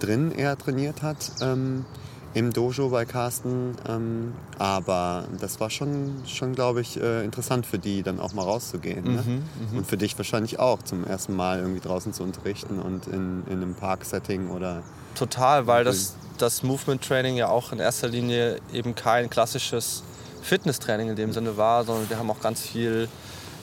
drin 0.00 0.32
eher 0.32 0.56
trainiert 0.56 1.02
hat 1.02 1.30
ähm, 1.42 1.84
im 2.34 2.52
Dojo 2.52 2.88
bei 2.88 3.04
Carsten. 3.04 3.76
Ähm, 3.88 4.34
aber 4.58 5.24
das 5.40 5.60
war 5.60 5.70
schon, 5.70 6.22
schon 6.26 6.54
glaube 6.54 6.80
ich, 6.80 7.00
äh, 7.00 7.24
interessant 7.24 7.66
für 7.66 7.78
die, 7.78 8.02
dann 8.02 8.20
auch 8.20 8.32
mal 8.32 8.42
rauszugehen. 8.42 9.14
Ne? 9.14 9.42
Und 9.74 9.86
für 9.86 9.96
dich 9.96 10.16
wahrscheinlich 10.16 10.58
auch, 10.58 10.82
zum 10.82 11.04
ersten 11.04 11.34
Mal 11.34 11.58
irgendwie 11.58 11.80
draußen 11.80 12.12
zu 12.12 12.22
unterrichten 12.22 12.78
und 12.78 13.06
in, 13.06 13.44
in 13.46 13.62
einem 13.62 13.74
Park-Setting 13.74 14.50
oder 14.50 14.82
Total, 15.14 15.66
weil 15.66 15.84
das, 15.84 16.14
das 16.38 16.62
Movement 16.62 17.02
Training 17.02 17.36
ja 17.36 17.48
auch 17.48 17.72
in 17.72 17.80
erster 17.80 18.08
Linie 18.08 18.58
eben 18.72 18.94
kein 18.94 19.28
klassisches 19.28 20.02
Fitnesstraining 20.42 21.10
in 21.10 21.16
dem 21.16 21.32
Sinne 21.32 21.56
war, 21.56 21.84
sondern 21.84 22.08
wir 22.08 22.18
haben 22.18 22.30
auch 22.30 22.40
ganz 22.40 22.60
viel 22.60 23.08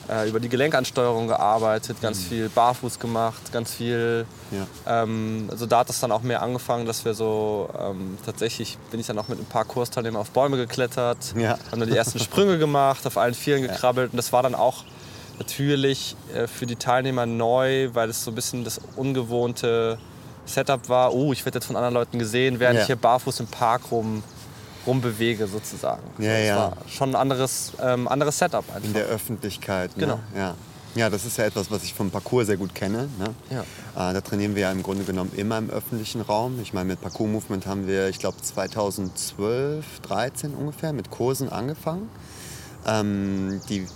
äh, 0.08 0.28
über 0.28 0.40
die 0.40 0.48
Gelenkansteuerung 0.48 1.28
gearbeitet, 1.28 2.00
ganz 2.00 2.20
mhm. 2.20 2.24
viel 2.24 2.48
barfuß 2.48 2.98
gemacht, 2.98 3.52
ganz 3.52 3.74
viel. 3.74 4.26
Ja. 4.50 5.02
Ähm, 5.02 5.48
also 5.50 5.66
da 5.66 5.80
hat 5.80 5.90
es 5.90 6.00
dann 6.00 6.12
auch 6.12 6.22
mehr 6.22 6.42
angefangen, 6.42 6.86
dass 6.86 7.04
wir 7.04 7.14
so 7.14 7.68
ähm, 7.78 8.16
tatsächlich 8.24 8.78
bin 8.90 9.00
ich 9.00 9.06
dann 9.06 9.18
auch 9.18 9.28
mit 9.28 9.38
ein 9.38 9.44
paar 9.44 9.64
Kursteilnehmern 9.64 10.20
auf 10.20 10.30
Bäume 10.30 10.56
geklettert, 10.56 11.34
ja. 11.36 11.58
haben 11.70 11.80
dann 11.80 11.90
die 11.90 11.96
ersten 11.96 12.18
Sprünge 12.18 12.58
gemacht, 12.58 13.06
auf 13.06 13.18
allen 13.18 13.34
Vieren 13.34 13.62
gekrabbelt 13.62 14.12
und 14.12 14.16
das 14.16 14.32
war 14.32 14.42
dann 14.42 14.54
auch 14.54 14.84
natürlich 15.38 16.16
äh, 16.34 16.46
für 16.46 16.66
die 16.66 16.76
Teilnehmer 16.76 17.26
neu, 17.26 17.90
weil 17.92 18.08
es 18.08 18.24
so 18.24 18.30
ein 18.30 18.34
bisschen 18.34 18.64
das 18.64 18.80
ungewohnte 18.96 19.98
Setup 20.46 20.88
war. 20.88 21.14
Oh, 21.14 21.32
ich 21.32 21.44
werde 21.44 21.58
jetzt 21.58 21.66
von 21.66 21.76
anderen 21.76 21.94
Leuten 21.94 22.18
gesehen, 22.18 22.58
während 22.58 22.80
ich 22.80 22.86
hier 22.86 22.96
barfuß 22.96 23.40
im 23.40 23.46
Park 23.46 23.90
rum 23.90 24.22
rumbewege 24.86 25.46
sozusagen. 25.46 26.02
Ja, 26.18 26.36
so, 26.36 26.46
ja. 26.46 26.56
war 26.56 26.76
schon 26.88 27.10
ein 27.10 27.16
anderes, 27.16 27.72
ähm, 27.82 28.08
anderes 28.08 28.38
Setup 28.38 28.64
einfach. 28.74 28.84
In 28.84 28.94
der 28.94 29.06
Öffentlichkeit. 29.06 29.96
Ne? 29.96 30.04
Genau. 30.04 30.20
Ja. 30.36 30.54
ja, 30.94 31.10
das 31.10 31.24
ist 31.24 31.38
ja 31.38 31.44
etwas, 31.44 31.70
was 31.70 31.84
ich 31.84 31.94
vom 31.94 32.10
Parcours 32.10 32.46
sehr 32.46 32.56
gut 32.56 32.74
kenne. 32.74 33.08
Ne? 33.18 33.34
Ja. 33.50 33.60
Äh, 34.10 34.14
da 34.14 34.20
trainieren 34.20 34.54
wir 34.54 34.62
ja 34.62 34.72
im 34.72 34.82
Grunde 34.82 35.04
genommen 35.04 35.32
immer 35.36 35.58
im 35.58 35.70
öffentlichen 35.70 36.20
Raum. 36.20 36.58
Ich 36.62 36.72
meine, 36.72 36.86
mit 36.86 37.00
Parcours 37.00 37.30
Movement 37.30 37.66
haben 37.66 37.86
wir, 37.86 38.08
ich 38.08 38.18
glaube, 38.18 38.38
2012, 38.40 40.00
13 40.00 40.54
ungefähr 40.54 40.92
mit 40.92 41.10
Kursen 41.10 41.48
angefangen. 41.48 42.08
Ähm, 42.86 43.60
die 43.68 43.86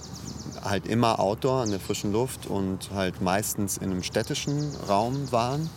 halt 0.64 0.86
immer 0.86 1.18
Outdoor 1.18 1.64
in 1.64 1.70
der 1.70 1.80
frischen 1.80 2.12
Luft 2.12 2.46
und 2.46 2.90
halt 2.94 3.20
meistens 3.20 3.76
in 3.78 3.90
einem 3.90 4.02
städtischen 4.02 4.74
Raum 4.88 5.30
waren. 5.32 5.70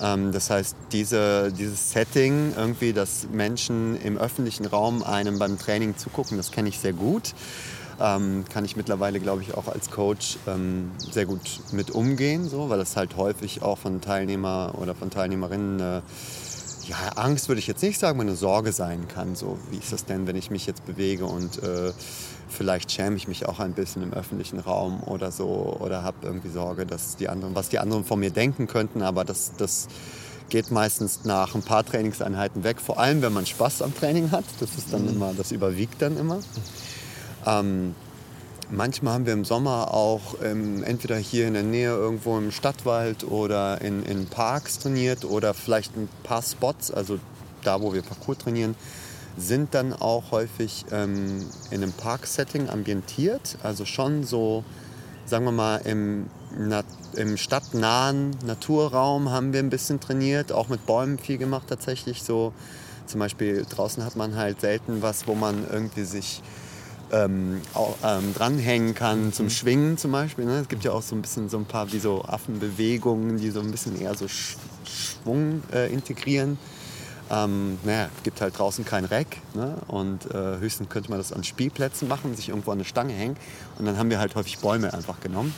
Ähm, 0.00 0.32
das 0.32 0.50
heißt, 0.50 0.76
diese, 0.92 1.52
dieses 1.52 1.92
Setting, 1.92 2.52
irgendwie, 2.56 2.92
dass 2.92 3.28
Menschen 3.32 4.00
im 4.02 4.18
öffentlichen 4.18 4.66
Raum 4.66 5.02
einem 5.02 5.38
beim 5.38 5.58
Training 5.58 5.96
zugucken, 5.96 6.36
das 6.36 6.50
kenne 6.50 6.68
ich 6.68 6.78
sehr 6.78 6.92
gut. 6.92 7.34
Ähm, 8.00 8.44
kann 8.52 8.64
ich 8.64 8.74
mittlerweile, 8.76 9.20
glaube 9.20 9.42
ich, 9.42 9.54
auch 9.54 9.68
als 9.68 9.90
Coach 9.90 10.38
ähm, 10.48 10.90
sehr 10.98 11.26
gut 11.26 11.60
mit 11.70 11.92
umgehen, 11.92 12.48
so, 12.48 12.68
weil 12.68 12.78
das 12.78 12.96
halt 12.96 13.16
häufig 13.16 13.62
auch 13.62 13.78
von 13.78 14.00
Teilnehmer 14.00 14.74
oder 14.76 14.96
von 14.96 15.10
Teilnehmerinnen 15.10 15.78
äh, 15.78 16.00
ja, 16.88 16.96
Angst 17.16 17.48
würde 17.48 17.60
ich 17.60 17.66
jetzt 17.66 17.82
nicht 17.82 17.98
sagen, 17.98 18.18
aber 18.18 18.28
eine 18.28 18.36
Sorge 18.36 18.72
sein 18.72 19.08
kann. 19.08 19.36
So, 19.36 19.58
wie 19.70 19.78
ist 19.78 19.92
das 19.92 20.04
denn, 20.04 20.26
wenn 20.26 20.36
ich 20.36 20.50
mich 20.50 20.66
jetzt 20.66 20.84
bewege 20.84 21.24
und 21.24 21.62
äh, 21.62 21.92
vielleicht 22.48 22.92
schäme 22.92 23.16
ich 23.16 23.28
mich 23.28 23.46
auch 23.46 23.60
ein 23.60 23.72
bisschen 23.72 24.02
im 24.02 24.12
öffentlichen 24.12 24.58
Raum 24.58 25.02
oder 25.02 25.30
so 25.30 25.76
oder 25.80 26.02
habe 26.02 26.18
irgendwie 26.22 26.50
Sorge, 26.50 26.86
dass 26.86 27.16
die 27.16 27.28
anderen, 27.28 27.54
was 27.54 27.68
die 27.68 27.78
anderen 27.78 28.04
von 28.04 28.20
mir 28.20 28.30
denken 28.30 28.66
könnten, 28.66 29.02
aber 29.02 29.24
das, 29.24 29.52
das 29.56 29.88
geht 30.48 30.70
meistens 30.70 31.24
nach 31.24 31.54
ein 31.54 31.62
paar 31.62 31.84
Trainingseinheiten 31.84 32.64
weg, 32.64 32.80
vor 32.80 32.98
allem 32.98 33.22
wenn 33.22 33.32
man 33.32 33.46
Spaß 33.46 33.82
am 33.82 33.94
Training 33.94 34.30
hat. 34.30 34.44
Das 34.60 34.76
ist 34.76 34.92
dann 34.92 35.02
mhm. 35.02 35.08
immer, 35.08 35.32
das 35.36 35.52
überwiegt 35.52 36.00
dann 36.02 36.16
immer. 36.16 36.38
Ähm, 37.46 37.94
manchmal 38.70 39.14
haben 39.14 39.26
wir 39.26 39.32
im 39.32 39.44
Sommer 39.44 39.92
auch 39.92 40.36
ähm, 40.42 40.82
entweder 40.84 41.16
hier 41.16 41.48
in 41.48 41.54
der 41.54 41.62
Nähe 41.62 41.90
irgendwo 41.90 42.38
im 42.38 42.50
Stadtwald 42.50 43.24
oder 43.24 43.80
in, 43.80 44.04
in 44.04 44.26
Parks 44.26 44.78
trainiert 44.78 45.24
oder 45.24 45.54
vielleicht 45.54 45.96
ein 45.96 46.08
paar 46.22 46.42
Spots, 46.42 46.90
also 46.90 47.18
da, 47.62 47.80
wo 47.80 47.92
wir 47.94 48.02
Parcours 48.02 48.38
trainieren, 48.38 48.74
sind 49.36 49.74
dann 49.74 49.92
auch 49.92 50.30
häufig 50.30 50.86
ähm, 50.92 51.44
in 51.70 51.82
einem 51.82 51.92
Parksetting 51.92 52.68
ambientiert. 52.68 53.58
Also 53.62 53.84
schon 53.84 54.24
so, 54.24 54.64
sagen 55.26 55.44
wir 55.44 55.52
mal, 55.52 55.78
im, 55.78 56.26
Nat 56.56 56.86
im 57.16 57.36
stadtnahen 57.36 58.30
Naturraum 58.44 59.30
haben 59.30 59.52
wir 59.52 59.60
ein 59.60 59.70
bisschen 59.70 60.00
trainiert, 60.00 60.52
auch 60.52 60.68
mit 60.68 60.84
Bäumen 60.86 61.18
viel 61.18 61.38
gemacht 61.38 61.66
tatsächlich. 61.68 62.22
So 62.22 62.52
zum 63.06 63.20
Beispiel 63.20 63.64
draußen 63.68 64.04
hat 64.04 64.16
man 64.16 64.36
halt 64.36 64.60
selten 64.60 65.02
was, 65.02 65.26
wo 65.26 65.34
man 65.34 65.64
irgendwie 65.70 66.04
sich 66.04 66.42
ähm, 67.12 67.60
auch, 67.74 67.96
ähm, 68.04 68.34
dranhängen 68.34 68.94
kann 68.94 69.32
zum 69.32 69.46
mhm. 69.46 69.50
Schwingen 69.50 69.98
zum 69.98 70.12
Beispiel. 70.12 70.44
Ne? 70.44 70.60
Es 70.60 70.68
gibt 70.68 70.84
ja 70.84 70.92
auch 70.92 71.02
so 71.02 71.14
ein 71.14 71.22
bisschen 71.22 71.48
so 71.48 71.58
ein 71.58 71.64
paar 71.64 71.92
wie 71.92 71.98
so 71.98 72.22
Affenbewegungen, 72.22 73.38
die 73.38 73.50
so 73.50 73.60
ein 73.60 73.70
bisschen 73.70 74.00
eher 74.00 74.14
so 74.14 74.28
Sch 74.28 74.56
Schwung 74.84 75.62
äh, 75.72 75.92
integrieren. 75.92 76.58
Ähm, 77.30 77.78
naja, 77.84 78.10
es 78.14 78.22
gibt 78.22 78.40
halt 78.42 78.58
draußen 78.58 78.84
kein 78.84 79.06
Reck 79.06 79.38
ne? 79.54 79.76
und 79.88 80.30
äh, 80.30 80.58
höchstens 80.58 80.90
könnte 80.90 81.08
man 81.08 81.18
das 81.18 81.32
an 81.32 81.42
Spielplätzen 81.42 82.06
machen, 82.06 82.36
sich 82.36 82.50
irgendwo 82.50 82.70
an 82.70 82.78
eine 82.78 82.84
Stange 82.84 83.14
hängen 83.14 83.36
und 83.78 83.86
dann 83.86 83.96
haben 83.96 84.10
wir 84.10 84.18
halt 84.18 84.34
häufig 84.34 84.58
Bäume 84.58 84.92
einfach 84.92 85.20
genommen. 85.20 85.54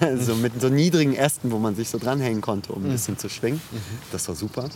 Mhm. 0.00 0.20
so 0.20 0.34
mit 0.34 0.58
so 0.60 0.70
niedrigen 0.70 1.14
Ästen, 1.14 1.50
wo 1.50 1.58
man 1.58 1.76
sich 1.76 1.90
so 1.90 1.98
dranhängen 1.98 2.40
konnte, 2.40 2.72
um 2.72 2.82
ein 2.82 2.88
mhm. 2.88 2.92
bisschen 2.92 3.18
zu 3.18 3.28
schwingen. 3.28 3.60
Mhm. 3.70 3.78
Das 4.12 4.28
war 4.28 4.34
super. 4.34 4.70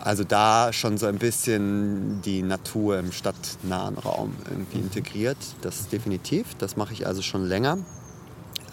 Also 0.00 0.24
da 0.24 0.72
schon 0.72 0.98
so 0.98 1.06
ein 1.06 1.18
bisschen 1.18 2.20
die 2.22 2.42
Natur 2.42 2.98
im 2.98 3.12
stadtnahen 3.12 3.96
Raum 3.96 4.34
irgendwie 4.50 4.78
mhm. 4.78 4.84
integriert. 4.84 5.38
Das 5.62 5.80
ist 5.80 5.92
definitiv. 5.92 6.56
Das 6.58 6.76
mache 6.76 6.92
ich 6.92 7.06
also 7.06 7.22
schon 7.22 7.44
länger. 7.46 7.78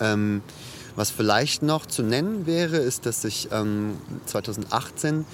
Ähm, 0.01 0.41
was 0.95 1.11
vielleicht 1.11 1.61
noch 1.61 1.85
zu 1.85 2.03
nennen 2.03 2.45
wäre, 2.45 2.77
ist, 2.77 3.05
dass 3.05 3.23
ich 3.23 3.49
ähm, 3.51 3.97
2018 4.25 5.25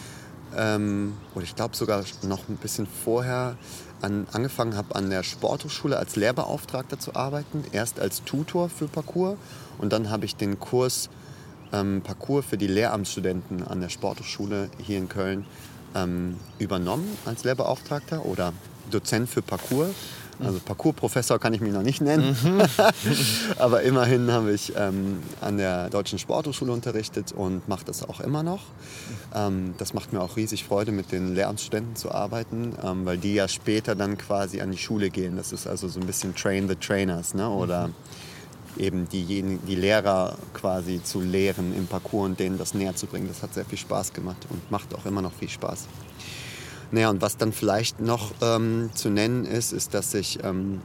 ähm, 0.58 1.14
oder 1.34 1.44
ich 1.44 1.56
glaube 1.56 1.76
sogar 1.76 2.04
noch 2.24 2.48
ein 2.50 2.58
bisschen 2.58 2.88
vorher 2.88 3.58
an, 4.02 4.28
angefangen 4.32 4.76
habe, 4.76 4.96
an 4.96 5.10
der 5.10 5.24
Sporthochschule 5.24 5.98
als 5.98 6.16
Lehrbeauftragter 6.16 7.00
zu 7.00 7.16
arbeiten. 7.16 7.64
Erst 7.72 8.00
als 8.00 8.24
Tutor 8.24 8.70
für 8.70 8.88
Parcours 8.88 9.38
und 9.78 9.94
dann 9.94 10.10
habe 10.10 10.26
ich 10.26 10.36
den 10.36 10.60
Kurs 10.60 11.10
ähm, 11.74 12.02
Parcours 12.04 12.46
für 12.46 12.58
die 12.58 12.68
Lehramtsstudenten 12.68 13.66
an 13.68 13.82
der 13.82 13.90
Sporthochschule 13.90 14.70
hier 14.82 14.98
in 14.98 15.10
Köln 15.10 15.46
ähm, 15.96 16.38
übernommen 16.60 17.18
als 17.26 17.44
Lehrbeauftragter 17.44 18.26
oder 18.26 18.54
Dozent 18.92 19.30
für 19.30 19.42
Parcours. 19.42 19.90
Also 20.40 20.60
Parcours-Professor 20.60 21.40
kann 21.40 21.54
ich 21.54 21.62
mich 21.62 21.72
noch 21.72 21.82
nicht 21.82 22.02
nennen. 22.02 22.36
Mhm. 22.44 22.62
Aber 23.58 23.82
immerhin 23.84 24.32
habe 24.32 24.52
ich 24.52 24.74
ähm, 24.76 25.20
an 25.42 25.58
der 25.58 25.90
Deutschen 25.90 26.20
Sporthochschule 26.20 26.72
unterrichtet 26.72 27.32
und 27.32 27.68
mache 27.68 27.86
das 27.86 28.04
auch 28.08 28.20
immer 28.20 28.44
noch. 28.44 28.62
Ähm, 29.34 29.76
das 29.78 29.94
macht 29.94 30.14
mir 30.14 30.22
auch 30.22 30.36
riesig 30.36 30.66
Freude, 30.66 30.92
mit 30.92 31.12
den 31.12 31.36
Lehramtsstudenten 31.36 31.96
zu 31.96 32.12
arbeiten, 32.12 32.74
ähm, 32.84 33.06
weil 33.06 33.18
die 33.18 33.34
ja 33.34 33.48
später 33.48 33.96
dann 33.96 34.18
quasi 34.18 34.62
an 34.62 34.72
die 34.72 34.78
Schule 34.78 35.10
gehen. 35.10 35.38
Das 35.38 35.52
ist 35.52 35.68
also 35.68 35.88
so 35.88 36.00
ein 36.00 36.06
bisschen 36.06 36.36
Train 36.36 36.68
the 36.68 36.76
Trainers 36.76 37.34
ne? 37.34 37.50
oder 37.50 37.88
mhm. 37.88 37.94
eben 38.78 39.10
diejenigen, 39.10 39.66
die 39.66 39.76
Lehrer 39.76 40.38
quasi 40.54 41.02
zu 41.04 41.22
lehren 41.22 41.74
im 41.76 41.88
Parcours 41.88 42.26
und 42.26 42.40
denen 42.40 42.58
das 42.58 42.74
näher 42.74 42.96
zu 42.96 43.08
bringen. 43.08 43.28
Das 43.28 43.42
hat 43.42 43.54
sehr 43.54 43.66
viel 43.66 43.78
Spaß 43.78 44.14
gemacht 44.14 44.46
und 44.50 44.70
macht 44.70 44.94
auch 44.94 45.06
immer 45.06 45.22
noch 45.22 45.34
viel 45.34 45.50
Spaß. 45.50 45.88
Naja, 46.92 47.10
und 47.10 47.22
was 47.22 47.38
dann 47.38 47.52
vielleicht 47.52 48.00
noch 48.00 48.32
ähm, 48.42 48.90
zu 48.94 49.10
nennen 49.10 49.46
ist, 49.46 49.74
ist, 49.74 49.94
dass 49.94 50.14
ich, 50.14 50.44
ähm, 50.44 50.82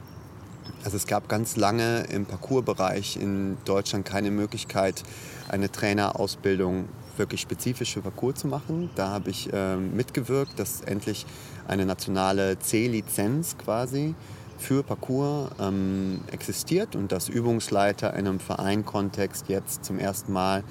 also 0.83 0.97
es 0.97 1.07
gab 1.07 1.29
ganz 1.29 1.55
lange 1.55 2.05
im 2.11 2.25
Parcoursbereich 2.25 3.17
in 3.17 3.57
Deutschland 3.65 4.05
keine 4.05 4.31
Möglichkeit, 4.31 5.03
eine 5.47 5.71
Trainerausbildung 5.71 6.87
wirklich 7.17 7.41
spezifisch 7.41 7.93
für 7.93 8.01
Parcours 8.01 8.39
zu 8.39 8.47
machen. 8.47 8.89
Da 8.95 9.09
habe 9.09 9.29
ich 9.29 9.49
ähm, 9.53 9.95
mitgewirkt, 9.95 10.57
dass 10.57 10.81
endlich 10.81 11.25
eine 11.67 11.85
nationale 11.85 12.57
C-Lizenz 12.59 13.57
quasi 13.57 14.15
für 14.57 14.83
Parcours 14.83 15.51
ähm, 15.59 16.21
existiert 16.31 16.95
und 16.95 17.11
dass 17.11 17.29
Übungsleiter 17.29 18.13
in 18.13 18.27
einem 18.27 18.39
Vereinkontext 18.39 19.49
jetzt 19.49 19.83
zum 19.83 19.99
ersten 19.99 20.31
Mal, 20.33 20.63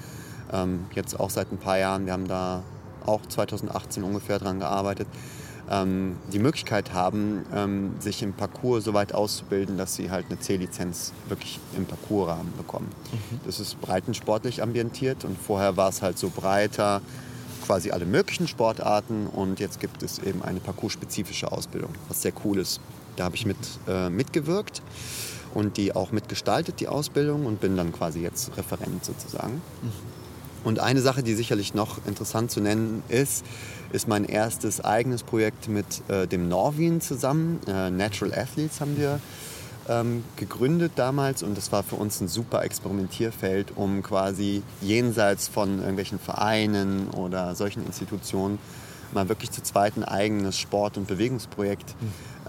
ähm, 0.51 0.85
jetzt 0.93 1.19
auch 1.19 1.29
seit 1.29 1.51
ein 1.51 1.57
paar 1.57 1.77
Jahren, 1.77 2.05
wir 2.05 2.13
haben 2.13 2.27
da 2.27 2.63
auch 3.05 3.21
2018 3.27 4.03
ungefähr 4.03 4.39
daran 4.39 4.59
gearbeitet, 4.59 5.07
ähm, 5.69 6.17
die 6.33 6.39
Möglichkeit 6.39 6.93
haben, 6.93 7.45
ähm, 7.55 7.95
sich 7.99 8.21
im 8.23 8.33
Parcours 8.33 8.83
so 8.83 8.93
weit 8.93 9.13
auszubilden, 9.13 9.77
dass 9.77 9.95
sie 9.95 10.11
halt 10.11 10.25
eine 10.29 10.39
C-Lizenz 10.39 11.13
wirklich 11.29 11.59
im 11.77 11.85
Parcoursrahmen 11.85 12.51
bekommen. 12.57 12.89
Mhm. 13.11 13.39
Das 13.45 13.59
ist 13.59 13.79
breitensportlich 13.79 14.61
ambientiert 14.61 15.23
und 15.23 15.37
vorher 15.39 15.77
war 15.77 15.89
es 15.89 16.01
halt 16.01 16.17
so 16.17 16.29
breiter, 16.29 17.01
quasi 17.65 17.91
alle 17.91 18.05
möglichen 18.05 18.47
Sportarten 18.47 19.27
und 19.27 19.59
jetzt 19.59 19.79
gibt 19.79 20.03
es 20.03 20.19
eben 20.19 20.41
eine 20.41 20.59
parcours-spezifische 20.59 21.51
Ausbildung, 21.51 21.91
was 22.07 22.21
sehr 22.21 22.33
cool 22.43 22.59
ist. 22.59 22.81
Da 23.15 23.25
habe 23.25 23.35
ich 23.35 23.45
mit, 23.45 23.57
äh, 23.87 24.09
mitgewirkt 24.09 24.81
und 25.53 25.77
die 25.77 25.95
auch 25.95 26.11
mitgestaltet, 26.11 26.79
die 26.79 26.87
Ausbildung 26.87 27.45
und 27.45 27.61
bin 27.61 27.77
dann 27.77 27.91
quasi 27.93 28.21
jetzt 28.21 28.57
Referent 28.57 29.05
sozusagen. 29.05 29.61
Mhm. 29.81 30.20
Und 30.63 30.79
eine 30.79 31.01
Sache, 31.01 31.23
die 31.23 31.33
sicherlich 31.33 31.73
noch 31.73 32.05
interessant 32.05 32.51
zu 32.51 32.61
nennen 32.61 33.03
ist, 33.09 33.45
ist 33.91 34.07
mein 34.07 34.25
erstes 34.25 34.83
eigenes 34.83 35.23
Projekt 35.23 35.67
mit 35.67 36.07
äh, 36.07 36.27
dem 36.27 36.47
Norwin 36.47 37.01
zusammen. 37.01 37.59
Äh, 37.67 37.89
Natural 37.89 38.33
Athletes 38.33 38.79
haben 38.79 38.97
wir 38.97 39.19
ähm, 39.89 40.23
gegründet 40.35 40.93
damals 40.95 41.43
und 41.43 41.57
das 41.57 41.71
war 41.71 41.83
für 41.83 41.95
uns 41.95 42.21
ein 42.21 42.27
super 42.27 42.63
Experimentierfeld, 42.63 43.73
um 43.75 44.03
quasi 44.03 44.61
jenseits 44.81 45.47
von 45.47 45.79
irgendwelchen 45.79 46.19
Vereinen 46.19 47.09
oder 47.09 47.55
solchen 47.55 47.85
Institutionen 47.85 48.59
mal 49.13 49.29
wirklich 49.29 49.51
zu 49.51 49.61
zweit 49.63 49.97
ein 49.97 50.03
eigenes 50.03 50.57
Sport- 50.57 50.97
und 50.97 51.07
Bewegungsprojekt 51.07 51.95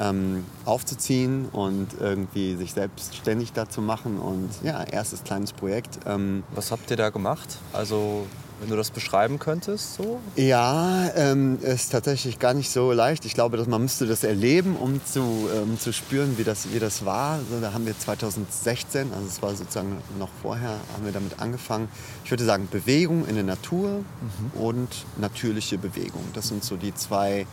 ähm, 0.00 0.44
aufzuziehen 0.64 1.46
und 1.52 1.88
irgendwie 2.00 2.56
sich 2.56 2.72
selbstständig 2.72 3.52
dazu 3.52 3.80
machen. 3.80 4.18
Und 4.18 4.50
ja, 4.62 4.82
erstes 4.82 5.24
kleines 5.24 5.52
Projekt. 5.52 6.00
Ähm 6.06 6.42
Was 6.54 6.70
habt 6.70 6.90
ihr 6.90 6.96
da 6.96 7.10
gemacht? 7.10 7.58
Also 7.72 8.26
Wenn 8.62 8.70
du 8.70 8.76
das 8.76 8.92
beschreiben 8.92 9.40
könntest, 9.40 9.96
so? 9.96 10.20
Ja, 10.36 11.10
ähm, 11.16 11.58
ist 11.62 11.90
tatsächlich 11.90 12.38
gar 12.38 12.54
nicht 12.54 12.70
so 12.70 12.92
leicht. 12.92 13.24
Ich 13.24 13.34
glaube, 13.34 13.56
dass 13.56 13.66
man 13.66 13.82
müsste 13.82 14.06
das 14.06 14.22
erleben, 14.22 14.76
um 14.76 15.04
zu, 15.04 15.48
ähm, 15.52 15.80
zu 15.80 15.92
spüren, 15.92 16.38
wie 16.38 16.44
das, 16.44 16.72
wie 16.72 16.78
das 16.78 17.04
war. 17.04 17.32
Also, 17.38 17.60
da 17.60 17.72
haben 17.72 17.86
wir 17.86 17.98
2016, 17.98 19.12
also 19.12 19.26
es 19.26 19.42
war 19.42 19.52
sozusagen 19.56 19.96
noch 20.16 20.28
vorher, 20.42 20.76
haben 20.94 21.04
wir 21.04 21.10
damit 21.10 21.40
angefangen. 21.40 21.88
Ich 22.24 22.30
würde 22.30 22.44
sagen, 22.44 22.68
Bewegung 22.70 23.26
in 23.26 23.34
der 23.34 23.42
Natur 23.42 23.98
mhm. 23.98 24.60
und 24.60 25.06
natürliche 25.16 25.76
Bewegung. 25.76 26.22
Das 26.32 26.46
sind 26.46 26.62
so 26.62 26.76
die 26.76 26.94
zwei 26.94 27.48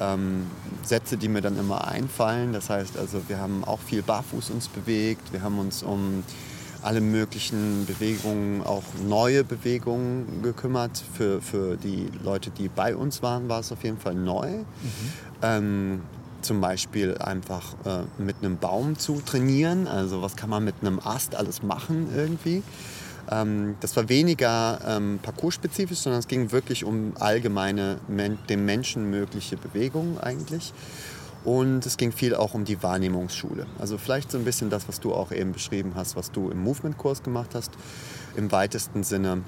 ähm, 0.00 0.46
Sätze, 0.82 1.18
die 1.18 1.28
mir 1.28 1.42
dann 1.42 1.58
immer 1.58 1.88
einfallen. 1.88 2.54
Das 2.54 2.70
heißt 2.70 2.96
also, 2.96 3.20
wir 3.28 3.38
haben 3.38 3.64
auch 3.64 3.80
viel 3.80 4.00
barfuß 4.00 4.48
uns 4.48 4.68
bewegt. 4.68 5.30
Wir 5.30 5.42
haben 5.42 5.58
uns 5.58 5.82
um 5.82 6.24
alle 6.82 7.00
möglichen 7.00 7.86
Bewegungen, 7.86 8.62
auch 8.62 8.82
neue 9.06 9.44
Bewegungen 9.44 10.42
gekümmert. 10.42 11.02
Für, 11.14 11.40
für 11.40 11.76
die 11.76 12.08
Leute, 12.22 12.50
die 12.50 12.68
bei 12.68 12.96
uns 12.96 13.22
waren, 13.22 13.48
war 13.48 13.60
es 13.60 13.72
auf 13.72 13.82
jeden 13.84 13.98
Fall 13.98 14.14
neu. 14.14 14.50
Mhm. 14.50 14.64
Ähm, 15.42 16.00
zum 16.40 16.60
Beispiel 16.60 17.18
einfach 17.18 17.74
äh, 17.84 18.22
mit 18.22 18.36
einem 18.42 18.58
Baum 18.58 18.98
zu 18.98 19.20
trainieren. 19.24 19.86
Also 19.86 20.22
was 20.22 20.36
kann 20.36 20.50
man 20.50 20.64
mit 20.64 20.76
einem 20.80 21.00
Ast 21.00 21.34
alles 21.34 21.62
machen 21.62 22.08
irgendwie. 22.14 22.62
Ähm, 23.30 23.76
das 23.80 23.96
war 23.96 24.08
weniger 24.08 24.80
ähm, 24.86 25.18
parcours-spezifisch, 25.22 25.98
sondern 25.98 26.20
es 26.20 26.28
ging 26.28 26.52
wirklich 26.52 26.84
um 26.84 27.12
allgemeine, 27.18 27.98
men 28.08 28.38
dem 28.48 28.64
Menschen 28.64 29.10
mögliche 29.10 29.56
Bewegungen 29.56 30.18
eigentlich. 30.18 30.72
Und 31.44 31.86
es 31.86 31.96
ging 31.96 32.12
viel 32.12 32.34
auch 32.34 32.54
um 32.54 32.64
die 32.64 32.82
Wahrnehmungsschule. 32.82 33.66
Also 33.78 33.96
vielleicht 33.96 34.30
so 34.30 34.38
ein 34.38 34.44
bisschen 34.44 34.70
das, 34.70 34.88
was 34.88 35.00
du 35.00 35.14
auch 35.14 35.32
eben 35.32 35.52
beschrieben 35.52 35.92
hast, 35.94 36.16
was 36.16 36.30
du 36.30 36.50
im 36.50 36.62
Movement-Kurs 36.62 37.22
gemacht 37.22 37.54
hast. 37.54 37.70
Im 38.36 38.50
weitesten 38.52 39.04
Sinne 39.04 39.42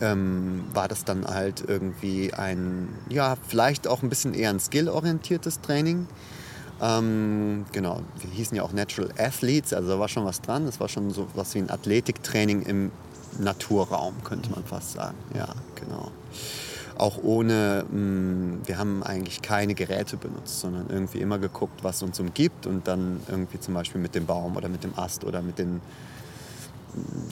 ähm, 0.00 0.64
war 0.72 0.88
das 0.88 1.04
dann 1.04 1.26
halt 1.26 1.64
irgendwie 1.66 2.32
ein, 2.32 2.88
ja, 3.08 3.36
vielleicht 3.48 3.88
auch 3.88 4.02
ein 4.02 4.08
bisschen 4.08 4.34
eher 4.34 4.50
ein 4.50 4.60
skill-orientiertes 4.60 5.60
Training. 5.60 6.06
Ähm, 6.80 7.66
genau, 7.72 8.00
wir 8.20 8.30
hießen 8.30 8.56
ja 8.56 8.62
auch 8.62 8.72
Natural 8.72 9.10
Athletes, 9.18 9.74
also 9.74 9.88
da 9.88 9.98
war 9.98 10.08
schon 10.08 10.24
was 10.24 10.40
dran. 10.40 10.66
Es 10.66 10.80
war 10.80 10.88
schon 10.88 11.10
so 11.10 11.26
was 11.34 11.54
wie 11.54 11.58
ein 11.58 11.68
Athletiktraining 11.70 12.62
im 12.62 12.92
Naturraum, 13.38 14.14
könnte 14.24 14.50
man 14.50 14.64
fast 14.64 14.92
sagen. 14.92 15.16
Ja, 15.34 15.48
genau 15.74 16.10
auch 17.00 17.18
ohne, 17.22 17.84
mh, 17.90 17.98
mm, 17.98 18.60
wir 18.66 18.78
haben 18.78 19.02
eigentlich 19.02 19.42
keine 19.42 19.74
Geräte 19.74 20.16
benutzt, 20.16 20.60
sondern 20.60 20.88
irgendwie 20.90 21.18
immer 21.18 21.38
geguckt, 21.38 21.82
was 21.82 22.02
uns 22.02 22.20
umgibt 22.20 22.66
und 22.66 22.86
dann 22.86 23.20
irgendwie 23.28 23.58
zum 23.58 23.74
Beispiel 23.74 24.00
mit 24.00 24.14
dem 24.14 24.26
Baum 24.26 24.56
oder 24.56 24.68
mit 24.68 24.84
dem 24.84 24.98
Ast 24.98 25.24
oder 25.24 25.42
mit 25.42 25.58
den 25.58 25.80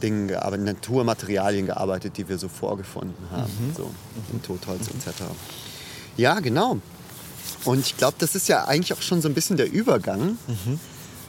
Dingen 0.03 0.29
gearbeitet, 0.29 0.67
Naturmaterialien 0.67 1.67
gearbeitet, 1.67 2.17
die 2.17 2.29
wir 2.29 2.39
so 2.39 2.49
vorgefunden 2.49 3.27
haben, 3.33 3.53
mhm. 3.61 3.75
so 3.77 3.85
mhm. 4.33 4.43
Totholz 4.43 4.89
mhm. 4.89 5.01
etc. 5.01 5.23
Ja, 6.17 6.41
genau. 6.41 6.79
Und 7.65 7.81
ich 7.81 7.97
glaube, 7.97 8.17
das 8.19 8.35
ist 8.35 8.49
ja 8.49 8.65
eigentlich 8.65 8.93
auch 8.93 9.03
schon 9.03 9.21
so 9.21 9.29
ein 9.29 9.35
bisschen 9.35 9.57
der 9.57 9.71
Übergang 9.71 10.39
mhm. 10.47 10.81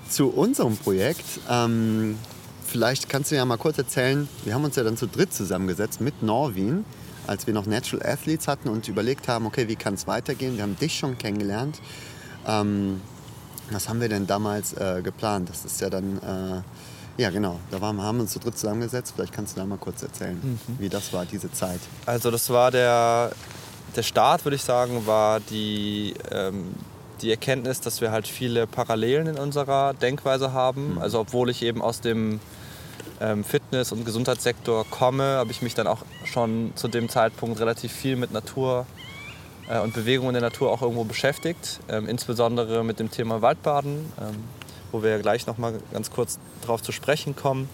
zu 0.08 0.30
unserem 0.30 0.78
Projekt. 0.78 1.26
Ähm, 1.50 2.18
vielleicht 2.66 3.10
kannst 3.10 3.32
du 3.32 3.36
ja 3.36 3.46
mal 3.46 3.58
kurz 3.58 3.78
erzählen, 3.78 4.28
wir 4.46 4.54
haben 4.54 4.64
uns 4.64 4.76
ja 4.76 4.84
dann 4.84 4.98
zu 4.98 5.08
dritt 5.08 5.34
zusammengesetzt 5.34 6.02
mit 6.02 6.22
Norwin 6.22 6.86
als 7.30 7.46
wir 7.46 7.54
noch 7.54 7.66
Natural 7.68 8.06
Athletes 8.06 8.48
hatten 8.48 8.70
und 8.70 8.88
überlegt 8.88 9.28
haben, 9.28 9.46
okay, 9.46 9.68
wie 9.68 9.76
kann 9.76 9.94
es 9.94 10.08
weitergehen? 10.08 10.56
Wir 10.56 10.64
haben 10.64 10.78
dich 10.78 10.98
schon 10.98 11.18
kennengelernt. 11.18 11.80
Ähm, 12.48 13.02
was 13.70 13.88
haben 13.88 14.02
wir 14.02 14.10
denn 14.10 14.26
damals 14.26 14.74
äh, 14.74 15.02
geplant? 15.04 15.50
Das 15.50 15.64
ist 15.64 15.80
ja 15.80 15.92
dann, 15.92 16.18
äh, 16.18 17.22
ja 17.22 17.30
genau, 17.30 17.60
da 17.70 17.80
waren, 17.82 18.02
haben 18.02 18.18
wir 18.18 18.24
uns 18.24 18.32
zu 18.32 18.40
dritt 18.40 18.58
zusammengesetzt. 18.58 19.14
Vielleicht 19.16 19.34
kannst 19.34 19.56
du 19.56 19.60
da 19.62 19.68
mal 19.68 19.78
kurz 19.78 20.02
erzählen, 20.02 20.40
mhm. 20.42 20.80
wie 20.80 20.90
das 20.90 21.14
war, 21.14 21.26
diese 21.26 21.52
Zeit. 21.52 21.80
Also 22.08 22.32
das 22.32 22.50
war 22.50 22.72
der, 22.72 23.32
der 23.96 24.04
Start, 24.04 24.44
würde 24.44 24.56
ich 24.56 24.64
sagen, 24.64 25.06
war 25.06 25.40
die, 25.40 26.16
ähm, 26.32 26.74
die 27.22 27.30
Erkenntnis, 27.30 27.80
dass 27.80 28.02
wir 28.02 28.12
halt 28.12 28.28
viele 28.28 28.66
Parallelen 28.66 29.28
in 29.28 29.38
unserer 29.38 29.94
Denkweise 29.94 30.52
haben. 30.52 30.94
Mhm. 30.94 30.98
Also 30.98 31.20
obwohl 31.20 31.52
ich 31.52 31.62
eben 31.62 31.84
aus 31.84 32.02
dem 32.02 32.40
Fitness- 33.44 33.92
und 33.92 34.06
Gesundheitssektor 34.06 34.86
komme, 34.90 35.24
habe 35.38 35.52
ich 35.52 35.62
mich 35.62 35.76
dann 35.76 35.88
auch 35.88 36.04
schon 36.26 36.72
zu 36.76 36.88
dem 36.88 37.10
Zeitpunkt 37.10 37.60
relativ 37.60 37.92
viel 37.92 38.16
mit 38.16 38.32
Natur 38.32 38.86
äh, 39.70 39.80
und 39.80 39.94
Bewegung 39.94 40.28
in 40.28 40.34
der 40.34 40.42
Natur 40.42 40.72
auch 40.72 40.82
irgendwo 40.82 41.04
beschäftigt, 41.04 41.80
ähm, 41.90 42.08
insbesondere 42.08 42.84
mit 42.84 43.00
dem 43.00 43.12
Thema 43.12 43.42
Waldbaden, 43.42 44.12
ähm, 44.20 44.44
wo 44.92 45.04
wir 45.04 45.12
ja 45.12 45.18
gleich 45.20 45.48
noch 45.48 45.58
mal 45.58 45.74
ganz 45.94 46.12
kurz 46.12 46.40
darauf 46.62 46.82
zu 46.82 46.92
sprechen 46.92 47.36
kommen. 47.36 47.70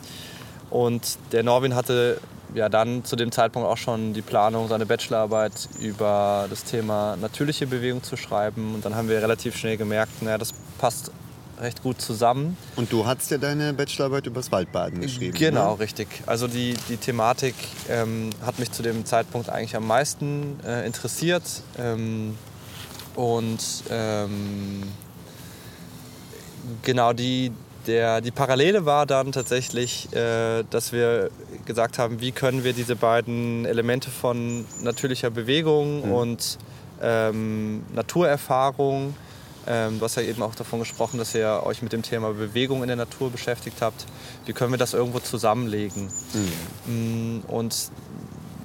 Und 0.69 1.17
der 1.31 1.43
Norwin 1.43 1.75
hatte 1.75 2.19
ja 2.53 2.69
dann 2.69 3.03
zu 3.03 3.15
dem 3.15 3.31
Zeitpunkt 3.31 3.67
auch 3.67 3.77
schon 3.77 4.13
die 4.13 4.21
Planung, 4.21 4.67
seine 4.67 4.85
Bachelorarbeit 4.85 5.69
über 5.79 6.47
das 6.49 6.63
Thema 6.63 7.17
natürliche 7.17 7.67
Bewegung 7.67 8.03
zu 8.03 8.17
schreiben. 8.17 8.75
Und 8.75 8.85
dann 8.85 8.95
haben 8.95 9.09
wir 9.09 9.21
relativ 9.21 9.55
schnell 9.57 9.77
gemerkt, 9.77 10.21
naja, 10.21 10.37
das 10.37 10.53
passt 10.77 11.11
recht 11.59 11.81
gut 11.83 12.01
zusammen. 12.01 12.57
Und 12.75 12.91
du 12.91 13.05
hast 13.05 13.31
ja 13.31 13.37
deine 13.37 13.73
Bachelorarbeit 13.73 14.27
über 14.27 14.39
das 14.39 14.51
Waldbaden 14.51 15.01
geschrieben. 15.01 15.37
Genau, 15.37 15.73
ne? 15.73 15.79
richtig. 15.79 16.07
Also 16.25 16.47
die, 16.47 16.75
die 16.89 16.97
Thematik 16.97 17.55
ähm, 17.89 18.29
hat 18.45 18.59
mich 18.59 18.71
zu 18.71 18.83
dem 18.83 19.05
Zeitpunkt 19.05 19.49
eigentlich 19.49 19.75
am 19.75 19.87
meisten 19.87 20.59
äh, 20.65 20.85
interessiert. 20.85 21.43
Ähm, 21.77 22.37
und 23.15 23.59
ähm, 23.89 24.83
genau 26.81 27.13
die, 27.13 27.51
der, 27.87 28.21
die 28.21 28.31
Parallele 28.31 28.85
war 28.85 29.05
dann 29.05 29.31
tatsächlich, 29.31 30.13
äh, 30.13 30.63
dass 30.69 30.91
wir 30.91 31.29
gesagt 31.65 31.97
haben, 31.97 32.19
wie 32.19 32.31
können 32.31 32.63
wir 32.63 32.73
diese 32.73 32.95
beiden 32.95 33.65
Elemente 33.65 34.09
von 34.09 34.65
natürlicher 34.81 35.29
Bewegung 35.29 36.07
mhm. 36.07 36.11
und 36.11 36.57
ähm, 37.01 37.83
Naturerfahrung 37.93 39.15
ähm, 39.67 39.99
du 39.99 40.05
hast 40.05 40.15
ja 40.15 40.23
eben 40.23 40.41
auch 40.41 40.55
davon 40.55 40.79
gesprochen, 40.79 41.17
dass 41.17 41.33
ihr 41.33 41.61
euch 41.63 41.81
mit 41.81 41.91
dem 41.91 42.01
Thema 42.01 42.33
Bewegung 42.33 42.81
in 42.81 42.87
der 42.87 42.97
Natur 42.97 43.31
beschäftigt 43.31 43.81
habt. 43.81 44.05
Wie 44.45 44.53
können 44.53 44.71
wir 44.71 44.77
das 44.77 44.93
irgendwo 44.93 45.19
zusammenlegen? 45.19 46.09
Mhm. 46.85 47.43
Und 47.47 47.91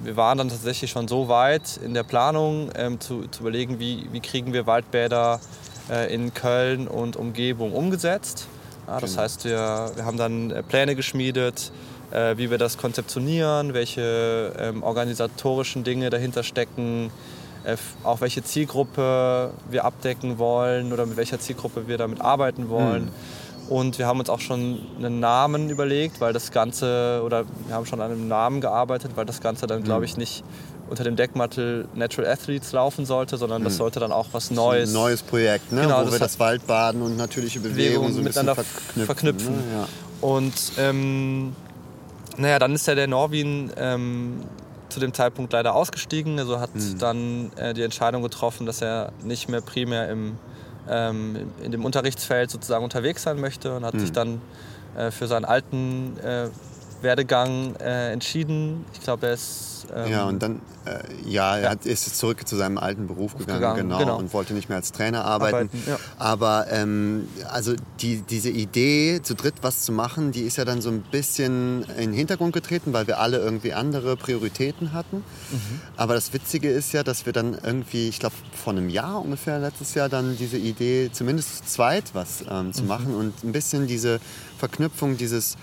wir 0.03 0.15
waren 0.17 0.37
dann 0.37 0.49
tatsächlich 0.49 0.91
schon 0.91 1.07
so 1.07 1.27
weit 1.27 1.79
in 1.83 1.93
der 1.93 2.03
Planung, 2.03 2.71
ähm, 2.75 2.99
zu, 2.99 3.27
zu, 3.27 3.41
überlegen, 3.41 3.79
wie, 3.79 4.07
wie 4.11 4.19
kriegen 4.19 4.53
wir 4.53 4.65
Waldbäder 4.65 5.39
äh, 5.89 6.13
in 6.13 6.33
Köln 6.33 6.87
und 6.87 7.15
Umgebung 7.15 7.73
umgesetzt. 7.73 8.47
Ja, 8.87 8.99
das 8.99 9.11
genau. 9.11 9.23
heißt, 9.23 9.45
wir, 9.45 9.91
wir 9.95 10.05
haben 10.05 10.17
dann 10.17 10.51
äh, 10.51 10.63
Pläne 10.63 10.95
geschmiedet, 10.95 11.71
äh, 12.11 12.37
wie 12.37 12.49
wir 12.49 12.57
das 12.57 12.77
konzeptionieren, 12.77 13.73
welche 13.73 14.53
ähm, 14.57 14.83
organisatorischen 14.83 15.83
Dinge 15.83 16.09
dahinter 16.09 16.43
stecken, 16.43 17.11
auch 18.03 18.21
welche 18.21 18.43
Zielgruppe 18.43 19.51
wir 19.69 19.85
abdecken 19.85 20.37
wollen 20.37 20.93
oder 20.93 21.05
mit 21.05 21.17
welcher 21.17 21.39
Zielgruppe 21.39 21.87
wir 21.87 21.97
damit 21.97 22.21
arbeiten 22.21 22.69
wollen. 22.69 23.05
Mhm. 23.05 23.11
Und 23.71 23.99
wir 23.99 24.05
haben 24.05 24.19
uns 24.19 24.29
auch 24.29 24.41
schon 24.41 24.81
einen 24.97 25.21
Namen 25.21 25.69
überlegt, 25.69 26.19
weil 26.19 26.33
das 26.33 26.51
Ganze, 26.51 27.21
oder 27.23 27.45
wir 27.67 27.75
haben 27.75 27.85
schon 27.85 28.01
an 28.01 28.11
einem 28.11 28.27
Namen 28.27 28.59
gearbeitet, 28.59 29.11
weil 29.15 29.25
das 29.25 29.39
Ganze 29.39 29.65
dann, 29.65 29.81
glaube 29.83 30.01
hm. 30.01 30.11
ich, 30.11 30.17
nicht 30.17 30.43
unter 30.89 31.05
dem 31.05 31.15
Deckmantel 31.15 31.87
Natural 31.95 32.29
Athletes 32.29 32.73
laufen 32.73 33.05
sollte, 33.05 33.37
sondern 33.37 33.63
das 33.63 33.73
hm. 33.73 33.77
sollte 33.77 34.01
dann 34.01 34.11
auch 34.11 34.27
was 34.33 34.51
Neues. 34.51 34.89
Ein 34.89 34.93
neues 34.93 35.21
Projekt, 35.21 35.71
ne? 35.71 35.83
genau, 35.83 36.05
wo 36.05 36.11
wir 36.11 36.19
das 36.19 36.37
Waldbaden 36.37 37.01
und 37.01 37.15
natürliche 37.15 37.61
Bewegung, 37.61 38.07
Bewegung 38.07 38.13
so 38.13 38.21
miteinander 38.21 38.55
verknüpfen. 38.55 39.05
verknüpfen. 39.05 39.55
Ne? 39.55 39.63
Ja. 39.73 39.87
Und 40.19 40.53
ähm, 40.77 41.55
naja, 42.35 42.59
dann 42.59 42.75
ist 42.75 42.87
ja 42.87 42.95
der 42.95 43.07
Norwin 43.07 43.71
ähm, 43.77 44.41
zu 44.91 44.99
dem 44.99 45.13
Zeitpunkt 45.13 45.53
leider 45.53 45.75
ausgestiegen. 45.75 46.39
Also 46.39 46.59
hat 46.59 46.75
mhm. 46.75 46.97
dann 46.99 47.51
äh, 47.55 47.73
die 47.73 47.83
Entscheidung 47.83 48.21
getroffen, 48.23 48.65
dass 48.65 48.81
er 48.81 49.11
nicht 49.23 49.49
mehr 49.49 49.61
primär 49.61 50.09
im, 50.09 50.37
ähm, 50.89 51.51
in 51.63 51.71
dem 51.71 51.85
Unterrichtsfeld 51.85 52.51
sozusagen 52.51 52.83
unterwegs 52.83 53.23
sein 53.23 53.39
möchte 53.39 53.75
und 53.75 53.85
hat 53.85 53.93
mhm. 53.93 53.99
sich 53.99 54.11
dann 54.11 54.41
äh, 54.95 55.11
für 55.11 55.27
seinen 55.27 55.45
alten 55.45 56.17
äh, 56.19 56.49
Werdegang 57.01 57.75
äh, 57.77 58.11
entschieden. 58.11 58.85
Ich 58.93 59.01
glaube, 59.01 59.27
er 59.27 59.33
ist 59.33 59.71
ähm, 59.93 60.11
ja, 60.11 60.25
und 60.25 60.41
dann, 60.41 60.61
äh, 60.85 61.29
ja, 61.29 61.55
er 61.57 61.63
ja. 61.63 61.69
Hat, 61.71 61.85
ist 61.85 62.17
zurück 62.17 62.47
zu 62.47 62.55
seinem 62.55 62.77
alten 62.77 63.07
Beruf 63.07 63.37
gegangen, 63.37 63.59
gegangen 63.59 63.89
genau, 63.89 63.99
genau, 63.99 64.17
und 64.17 64.33
wollte 64.33 64.53
nicht 64.53 64.69
mehr 64.69 64.77
als 64.77 64.91
Trainer 64.91 65.25
arbeiten. 65.25 65.69
arbeiten 65.69 65.83
ja. 65.87 65.97
Aber 66.17 66.67
ähm, 66.69 67.27
also 67.49 67.73
die, 67.99 68.21
diese 68.21 68.49
Idee, 68.49 69.21
zu 69.21 69.35
dritt 69.35 69.55
was 69.61 69.81
zu 69.83 69.91
machen, 69.91 70.31
die 70.31 70.41
ist 70.41 70.57
ja 70.57 70.65
dann 70.65 70.81
so 70.81 70.89
ein 70.89 71.01
bisschen 71.01 71.83
in 71.97 72.11
den 72.11 72.13
Hintergrund 72.13 72.53
getreten, 72.53 72.93
weil 72.93 73.07
wir 73.07 73.19
alle 73.19 73.37
irgendwie 73.37 73.73
andere 73.73 74.15
Prioritäten 74.15 74.93
hatten. 74.93 75.17
Mhm. 75.17 75.81
Aber 75.97 76.13
das 76.13 76.33
Witzige 76.33 76.69
ist 76.69 76.93
ja, 76.93 77.03
dass 77.03 77.25
wir 77.25 77.33
dann 77.33 77.57
irgendwie, 77.63 78.09
ich 78.09 78.19
glaube, 78.19 78.35
vor 78.53 78.73
einem 78.73 78.89
Jahr 78.89 79.21
ungefähr, 79.21 79.59
letztes 79.59 79.93
Jahr, 79.93 80.09
dann 80.09 80.37
diese 80.37 80.57
Idee, 80.57 81.09
zumindest 81.11 81.57
zu 81.57 81.63
zweit 81.65 82.11
was 82.13 82.43
ähm, 82.49 82.73
zu 82.73 82.83
mhm. 82.83 82.87
machen 82.87 83.15
und 83.15 83.43
ein 83.43 83.51
bisschen 83.51 83.87
diese 83.87 84.19
Verknüpfung, 84.57 85.17
dieses 85.17 85.57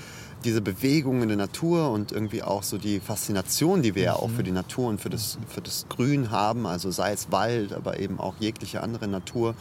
diese 0.45 0.61
Bewegung 0.61 1.23
in 1.23 1.29
der 1.29 1.37
Natur 1.37 1.91
und 1.91 2.13
irgendwie 2.13 2.43
auch 2.43 2.63
so 2.63 2.79
die 2.79 3.01
Faszination, 3.01 3.83
die 3.83 3.95
wir 3.95 4.03
ja 4.03 4.13
auch 4.15 4.31
für 4.31 4.43
die 4.43 4.53
Natur 4.53 4.89
und 4.89 5.01
für 5.01 5.11
das, 5.11 5.39
für 5.49 5.61
das 5.61 5.87
Grün 5.89 6.31
haben, 6.31 6.67
also 6.67 6.91
sei 6.91 7.13
es 7.13 7.33
Wald, 7.33 7.73
aber 7.73 7.99
eben 7.99 8.21
auch 8.21 8.35
jegliche 8.39 8.83
andere 8.83 9.09
Natur, 9.09 9.55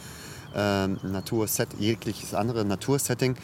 äh, 0.54 0.86
Naturset, 0.86 1.68
jegliches 1.78 2.34
andere 2.34 2.64
Natursetting, 2.64 3.36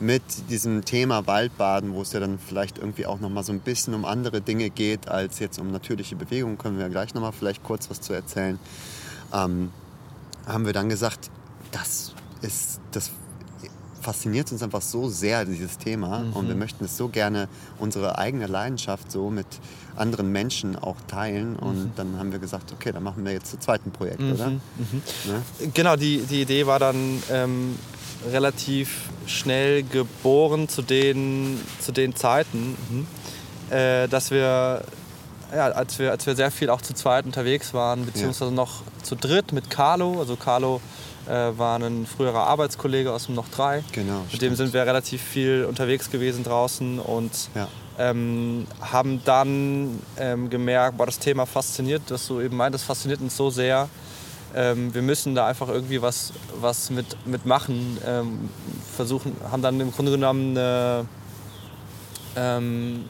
mit 0.00 0.22
diesem 0.48 0.84
Thema 0.84 1.26
Waldbaden, 1.26 1.92
wo 1.92 2.02
es 2.02 2.12
ja 2.12 2.20
dann 2.20 2.38
vielleicht 2.38 2.78
irgendwie 2.78 3.06
auch 3.06 3.18
nochmal 3.20 3.42
so 3.42 3.52
ein 3.52 3.60
bisschen 3.60 3.94
um 3.94 4.04
andere 4.04 4.40
Dinge 4.40 4.70
geht, 4.70 5.08
als 5.08 5.40
jetzt 5.40 5.58
um 5.58 5.72
natürliche 5.72 6.14
Bewegungen, 6.14 6.56
können 6.56 6.76
wir 6.76 6.84
ja 6.84 6.88
gleich 6.88 7.14
nochmal 7.14 7.32
vielleicht 7.32 7.64
kurz 7.64 7.90
was 7.90 8.00
zu 8.00 8.12
erzählen, 8.12 8.58
ähm, 9.34 9.72
haben 10.46 10.66
wir 10.66 10.72
dann 10.72 10.88
gesagt, 10.88 11.30
das 11.72 12.14
ist, 12.42 12.80
das 12.92 13.10
fasziniert 14.08 14.50
uns 14.52 14.62
einfach 14.62 14.80
so 14.80 15.10
sehr, 15.10 15.44
dieses 15.44 15.76
Thema. 15.76 16.20
Mhm. 16.20 16.32
Und 16.32 16.48
wir 16.48 16.54
möchten 16.54 16.82
es 16.86 16.96
so 16.96 17.08
gerne, 17.08 17.46
unsere 17.78 18.16
eigene 18.16 18.46
Leidenschaft 18.46 19.12
so 19.12 19.28
mit 19.28 19.46
anderen 19.96 20.32
Menschen 20.32 20.76
auch 20.76 20.96
teilen. 21.08 21.56
Und 21.56 21.78
mhm. 21.78 21.92
dann 21.94 22.18
haben 22.18 22.32
wir 22.32 22.38
gesagt, 22.38 22.72
okay, 22.72 22.90
dann 22.90 23.02
machen 23.02 23.26
wir 23.26 23.32
jetzt 23.32 23.52
das 23.52 23.60
zweite 23.60 23.90
Projekt, 23.90 24.20
mhm. 24.20 24.32
oder? 24.32 24.48
Mhm. 24.48 24.62
Ne? 25.26 25.70
Genau, 25.74 25.96
die, 25.96 26.22
die 26.22 26.40
Idee 26.40 26.66
war 26.66 26.78
dann 26.78 27.22
ähm, 27.30 27.78
relativ 28.32 29.10
schnell 29.26 29.82
geboren 29.82 30.70
zu 30.70 30.80
den, 30.80 31.60
zu 31.78 31.92
den 31.92 32.16
Zeiten, 32.16 32.78
mhm. 32.88 33.06
äh, 33.70 34.08
dass 34.08 34.30
wir 34.30 34.84
ja, 35.54 35.66
als 35.66 35.98
wir, 35.98 36.10
als 36.12 36.26
wir 36.26 36.34
sehr 36.34 36.50
viel 36.50 36.70
auch 36.70 36.80
zu 36.80 36.94
zweit 36.94 37.26
unterwegs 37.26 37.74
waren, 37.74 38.06
beziehungsweise 38.06 38.50
ja. 38.50 38.56
noch 38.56 38.82
zu 39.02 39.16
dritt 39.16 39.52
mit 39.52 39.70
Carlo. 39.70 40.18
Also 40.18 40.36
Carlo 40.36 40.80
war 41.28 41.78
ein 41.78 42.06
früherer 42.06 42.46
Arbeitskollege 42.46 43.12
aus 43.12 43.26
dem 43.26 43.34
Noch 43.34 43.48
3. 43.48 43.84
Genau. 43.92 44.24
Mit 44.32 44.42
dem 44.42 44.54
sind 44.54 44.72
wir 44.72 44.86
relativ 44.86 45.22
viel 45.22 45.64
unterwegs 45.68 46.10
gewesen 46.10 46.44
draußen 46.44 46.98
und 46.98 47.32
ja. 47.54 47.68
ähm, 47.98 48.66
haben 48.80 49.22
dann 49.24 50.00
ähm, 50.18 50.50
gemerkt, 50.50 50.96
boah, 50.96 51.06
das 51.06 51.18
Thema 51.18 51.46
fasziniert, 51.46 52.02
dass 52.08 52.26
du 52.26 52.40
eben 52.40 52.56
meintest, 52.56 52.84
fasziniert 52.84 53.20
uns 53.20 53.36
so 53.36 53.50
sehr. 53.50 53.88
Ähm, 54.54 54.94
wir 54.94 55.02
müssen 55.02 55.34
da 55.34 55.46
einfach 55.46 55.68
irgendwie 55.68 56.00
was, 56.00 56.32
was 56.60 56.90
mit, 56.90 57.04
mit 57.26 57.44
machen. 57.44 57.98
Ähm, 58.06 58.48
versuchen, 58.96 59.36
haben 59.50 59.62
dann 59.62 59.78
im 59.80 59.92
Grunde 59.92 60.12
genommen 60.12 60.56
eine, 60.56 61.06
ähm, 62.36 63.04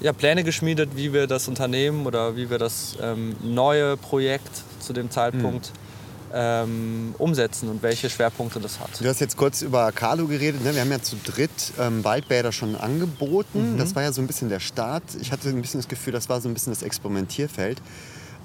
ja, 0.00 0.14
Pläne 0.14 0.44
geschmiedet, 0.44 0.96
wie 0.96 1.12
wir 1.12 1.26
das 1.26 1.46
Unternehmen 1.48 2.06
oder 2.06 2.36
wie 2.36 2.48
wir 2.48 2.58
das 2.58 2.96
ähm, 3.02 3.36
neue 3.42 3.98
Projekt 3.98 4.62
zu 4.80 4.94
dem 4.94 5.10
Zeitpunkt 5.10 5.72
mhm 5.74 5.89
ähm, 6.32 7.14
umsetzen 7.18 7.68
und 7.68 7.82
welche 7.82 8.08
Schwerpunkte 8.10 8.60
das 8.60 8.80
hat. 8.80 9.00
Du 9.00 9.08
hast 9.08 9.20
jetzt 9.20 9.36
kurz 9.36 9.62
über 9.62 9.90
Carlo 9.92 10.26
geredet. 10.26 10.64
Ne? 10.64 10.74
Wir 10.74 10.80
haben 10.80 10.90
ja 10.90 11.02
zu 11.02 11.16
dritt 11.24 11.50
ähm, 11.78 12.04
Waldbäder 12.04 12.52
schon 12.52 12.76
angeboten. 12.76 13.74
Mhm. 13.74 13.78
Das 13.78 13.94
war 13.94 14.02
ja 14.02 14.12
so 14.12 14.20
ein 14.20 14.26
bisschen 14.26 14.48
der 14.48 14.60
Start. 14.60 15.02
Ich 15.20 15.32
hatte 15.32 15.48
ein 15.48 15.60
bisschen 15.60 15.80
das 15.80 15.88
Gefühl, 15.88 16.12
das 16.12 16.28
war 16.28 16.40
so 16.40 16.48
ein 16.48 16.54
bisschen 16.54 16.72
das 16.72 16.82
Experimentierfeld. 16.82 17.80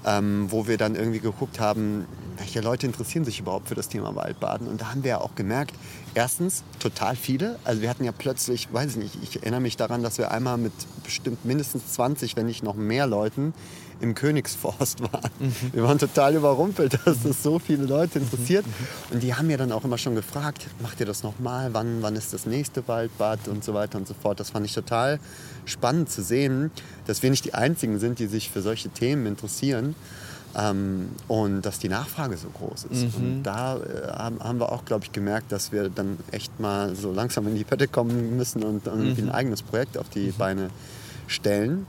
Ähm, 0.04 0.46
wo 0.50 0.68
wir 0.68 0.76
dann 0.76 0.94
irgendwie 0.94 1.18
geguckt 1.18 1.58
haben, 1.58 2.06
welche 2.36 2.60
Leute 2.60 2.86
interessieren 2.86 3.24
sich 3.24 3.40
überhaupt 3.40 3.66
für 3.66 3.74
das 3.74 3.88
Thema 3.88 4.14
Waldbaden. 4.14 4.68
Und 4.68 4.80
da 4.80 4.92
haben 4.92 5.02
wir 5.02 5.10
ja 5.10 5.20
auch 5.20 5.34
gemerkt, 5.34 5.74
erstens 6.14 6.62
total 6.78 7.16
viele. 7.16 7.58
Also 7.64 7.82
wir 7.82 7.90
hatten 7.90 8.04
ja 8.04 8.12
plötzlich, 8.12 8.72
weiß 8.72 8.92
ich 8.92 8.96
nicht, 8.98 9.18
ich 9.22 9.36
erinnere 9.42 9.62
mich 9.62 9.76
daran, 9.76 10.04
dass 10.04 10.18
wir 10.18 10.30
einmal 10.30 10.58
mit 10.58 10.72
bestimmt 11.02 11.44
mindestens 11.44 11.94
20, 11.94 12.36
wenn 12.36 12.46
nicht 12.46 12.62
noch 12.62 12.76
mehr 12.76 13.08
Leuten 13.08 13.52
im 14.00 14.14
Königsforst 14.14 15.00
waren. 15.00 15.30
Mhm. 15.38 15.54
Wir 15.72 15.82
waren 15.82 15.98
total 15.98 16.34
überrumpelt, 16.34 16.98
dass 17.04 17.22
das 17.22 17.42
so 17.42 17.58
viele 17.58 17.84
Leute 17.84 18.18
interessiert. 18.18 18.66
Mhm. 18.66 19.14
Und 19.14 19.22
die 19.22 19.34
haben 19.34 19.50
ja 19.50 19.56
dann 19.56 19.72
auch 19.72 19.84
immer 19.84 19.98
schon 19.98 20.14
gefragt, 20.14 20.66
macht 20.80 21.00
ihr 21.00 21.06
das 21.06 21.22
nochmal? 21.22 21.72
Wann, 21.72 22.02
wann 22.02 22.16
ist 22.16 22.32
das 22.32 22.46
nächste 22.46 22.86
Waldbad 22.88 23.48
und 23.48 23.64
so 23.64 23.74
weiter 23.74 23.98
und 23.98 24.06
so 24.06 24.14
fort. 24.14 24.40
Das 24.40 24.50
fand 24.50 24.66
ich 24.66 24.74
total 24.74 25.18
spannend 25.64 26.10
zu 26.10 26.22
sehen, 26.22 26.70
dass 27.06 27.22
wir 27.22 27.30
nicht 27.30 27.44
die 27.44 27.54
Einzigen 27.54 27.98
sind, 27.98 28.18
die 28.18 28.26
sich 28.26 28.50
für 28.50 28.62
solche 28.62 28.88
Themen 28.90 29.26
interessieren. 29.26 29.94
Ähm, 30.58 31.10
und 31.28 31.62
dass 31.62 31.80
die 31.80 31.90
Nachfrage 31.90 32.38
so 32.38 32.48
groß 32.48 32.84
ist. 32.84 33.18
Mhm. 33.18 33.24
Und 33.24 33.42
da 33.42 33.76
äh, 33.76 34.08
haben 34.10 34.58
wir 34.58 34.72
auch, 34.72 34.86
glaube 34.86 35.04
ich, 35.04 35.12
gemerkt, 35.12 35.52
dass 35.52 35.70
wir 35.70 35.90
dann 35.90 36.16
echt 36.30 36.58
mal 36.58 36.94
so 36.94 37.12
langsam 37.12 37.46
in 37.46 37.56
die 37.56 37.64
Pötte 37.64 37.88
kommen 37.88 38.38
müssen 38.38 38.62
und 38.62 38.86
irgendwie 38.86 39.20
mhm. 39.20 39.28
ein 39.28 39.34
eigenes 39.34 39.60
Projekt 39.60 39.98
auf 39.98 40.08
die 40.08 40.28
mhm. 40.28 40.34
Beine 40.38 40.70
stellen. 41.26 41.86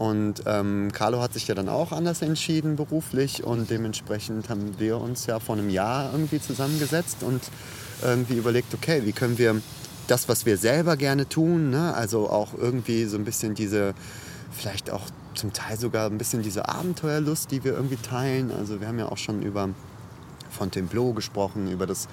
Und 0.00 0.44
ähm, 0.46 0.92
Carlo 0.94 1.20
hat 1.20 1.34
sich 1.34 1.46
ja 1.46 1.54
dann 1.54 1.68
auch 1.68 1.92
anders 1.92 2.22
entschieden 2.22 2.74
beruflich 2.74 3.44
und 3.44 3.68
dementsprechend 3.68 4.48
haben 4.48 4.78
wir 4.78 4.96
uns 4.96 5.26
ja 5.26 5.40
vor 5.40 5.56
einem 5.56 5.68
Jahr 5.68 6.10
irgendwie 6.12 6.40
zusammengesetzt 6.40 7.18
und 7.22 7.42
irgendwie 8.00 8.38
überlegt, 8.38 8.72
okay, 8.72 9.02
wie 9.04 9.12
können 9.12 9.36
wir 9.36 9.60
das, 10.06 10.26
was 10.26 10.46
wir 10.46 10.56
selber 10.56 10.96
gerne 10.96 11.28
tun, 11.28 11.68
ne? 11.68 11.92
also 11.92 12.30
auch 12.30 12.54
irgendwie 12.54 13.04
so 13.04 13.18
ein 13.18 13.26
bisschen 13.26 13.54
diese, 13.54 13.92
vielleicht 14.50 14.90
auch 14.90 15.02
zum 15.34 15.52
Teil 15.52 15.78
sogar 15.78 16.08
ein 16.08 16.16
bisschen 16.16 16.40
diese 16.40 16.66
Abenteuerlust, 16.66 17.50
die 17.50 17.62
wir 17.62 17.74
irgendwie 17.74 17.96
teilen. 17.96 18.50
Also 18.52 18.80
wir 18.80 18.88
haben 18.88 18.98
ja 18.98 19.12
auch 19.12 19.18
schon 19.18 19.42
über 19.42 19.68
Fontainebleau 20.48 21.12
gesprochen, 21.12 21.70
über 21.70 21.86
das 21.86 22.08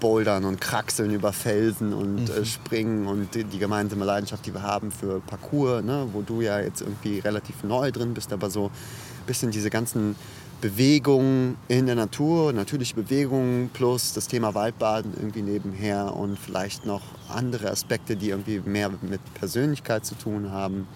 Bouldern 0.00 0.44
und 0.44 0.60
Kraxeln 0.60 1.12
über 1.12 1.32
Felsen 1.32 1.92
und 1.92 2.28
äh, 2.28 2.32
mhm. 2.32 2.42
äh, 2.42 2.44
Springen 2.44 3.06
und 3.06 3.34
die, 3.34 3.44
die, 3.44 3.58
gemeinsame 3.58 4.04
Leidenschaft, 4.04 4.44
die 4.46 4.54
wir 4.54 4.62
haben 4.62 4.90
für 4.90 5.20
Parcours, 5.20 5.84
ne, 5.84 6.08
wo 6.12 6.22
du 6.22 6.40
ja 6.40 6.60
jetzt 6.60 6.80
irgendwie 6.80 7.20
relativ 7.20 7.62
neu 7.62 7.92
drin 7.92 8.14
bist, 8.14 8.32
aber 8.32 8.50
so 8.50 8.66
ein 8.66 9.26
bisschen 9.26 9.50
diese 9.50 9.70
ganzen 9.70 10.16
Bewegungen 10.60 11.56
in 11.68 11.86
der 11.86 11.94
Natur, 11.94 12.52
natürliche 12.52 12.94
Bewegungen 12.94 13.70
plus 13.72 14.12
das 14.12 14.28
Thema 14.28 14.54
Waldbaden 14.54 15.14
irgendwie 15.16 15.42
nebenher 15.42 16.14
und 16.14 16.38
vielleicht 16.38 16.84
noch 16.84 17.02
andere 17.28 17.70
Aspekte, 17.70 18.16
die 18.16 18.30
irgendwie 18.30 18.60
mehr 18.60 18.90
mit 18.90 19.20
Persönlichkeit 19.34 20.04
zu 20.04 20.14
tun 20.16 20.50
haben, 20.50 20.86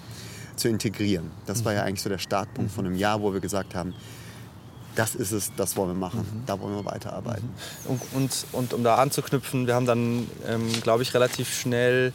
zu 0.57 0.69
integrieren. 0.69 1.31
Das 1.47 1.65
war 1.65 1.73
ja 1.73 1.83
mhm. 1.83 1.89
eigentlich 1.89 2.03
so 2.03 2.11
der 2.11 2.19
Startpunkt 2.19 2.73
von 2.73 2.87
einem 2.87 2.97
Jahr, 2.97 3.23
wo 3.23 3.33
wir 3.33 3.41
gesagt 3.41 3.75
haben, 3.75 3.95
das 4.95 5.15
ist 5.15 5.33
es, 5.33 5.53
das 5.57 5.77
wollen 5.77 5.91
wir 5.91 5.95
machen, 5.95 6.21
mhm. 6.21 6.47
da 6.47 6.59
wollen 6.61 6.75
wir 6.75 6.85
weiterarbeiten. 6.85 7.49
Mhm. 7.85 7.91
Und, 7.91 8.01
und, 8.13 8.47
und, 8.53 8.75
um 8.75 8.85
da 8.85 8.97
anzuknüpfen, 8.97 9.67
wir 9.67 9.75
haben 9.75 9.87
dann, 9.87 10.29
ähm, 10.47 10.73
glaube 10.83 11.03
ich, 11.03 11.15
relativ 11.15 11.53
schnell 11.53 12.13